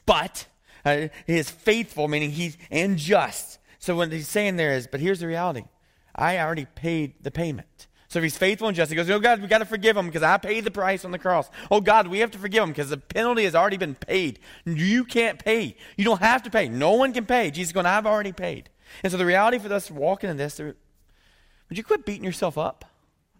[0.05, 0.45] But
[0.83, 3.59] uh, he is faithful, meaning he's and just.
[3.79, 5.63] So what he's saying there is, but here's the reality.
[6.17, 7.87] I already paid the payment.
[8.09, 10.05] So if he's faithful and just, he goes, Oh God, we got to forgive him
[10.05, 11.49] because I paid the price on the cross.
[11.69, 14.39] Oh God, we have to forgive him because the penalty has already been paid.
[14.65, 15.75] You can't pay.
[15.97, 16.69] You don't have to pay.
[16.69, 17.51] No one can pay.
[17.51, 18.69] Jesus going, I've already paid.
[19.03, 20.75] And so the reality for us walking in this, would
[21.69, 22.85] you quit beating yourself up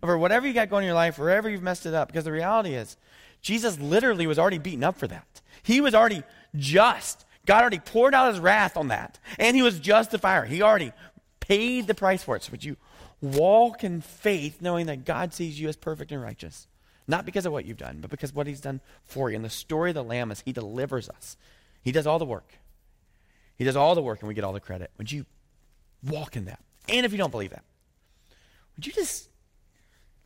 [0.03, 2.09] over whatever you got going in your life, wherever you've messed it up?
[2.09, 2.97] Because the reality is,
[3.41, 5.41] Jesus literally was already beaten up for that.
[5.63, 6.23] He was already
[6.55, 7.25] just.
[7.45, 9.19] God already poured out his wrath on that.
[9.39, 10.43] And he was justifier.
[10.43, 10.91] He already
[11.47, 12.43] paid the price for it.
[12.43, 12.77] So would you
[13.21, 16.67] walk in faith knowing that God sees you as perfect and righteous?
[17.07, 19.37] Not because of what you've done, but because of what he's done for you.
[19.37, 21.37] And the story of the Lamb is he delivers us.
[21.81, 22.53] He does all the work.
[23.55, 24.91] He does all the work and we get all the credit.
[24.97, 25.25] Would you
[26.03, 26.59] walk in that?
[26.89, 27.63] And if you don't believe that,
[28.75, 29.29] would you just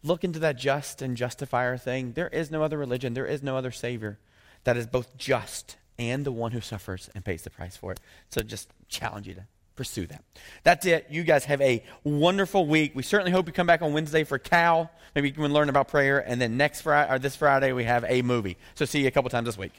[0.04, 2.14] look into that just and justifier thing?
[2.14, 4.20] There is no other religion, there is no other Savior
[4.64, 8.00] that is both just and the one who suffers and pays the price for it.
[8.30, 9.46] So just challenge you to
[9.82, 10.24] pursue that.
[10.62, 11.08] That's it.
[11.10, 12.92] You guys have a wonderful week.
[12.94, 14.92] We certainly hope you come back on Wednesday for Cal.
[15.16, 16.20] Maybe you can learn about prayer.
[16.20, 18.58] And then next Friday or this Friday we have a movie.
[18.76, 19.74] So see you a couple times this week.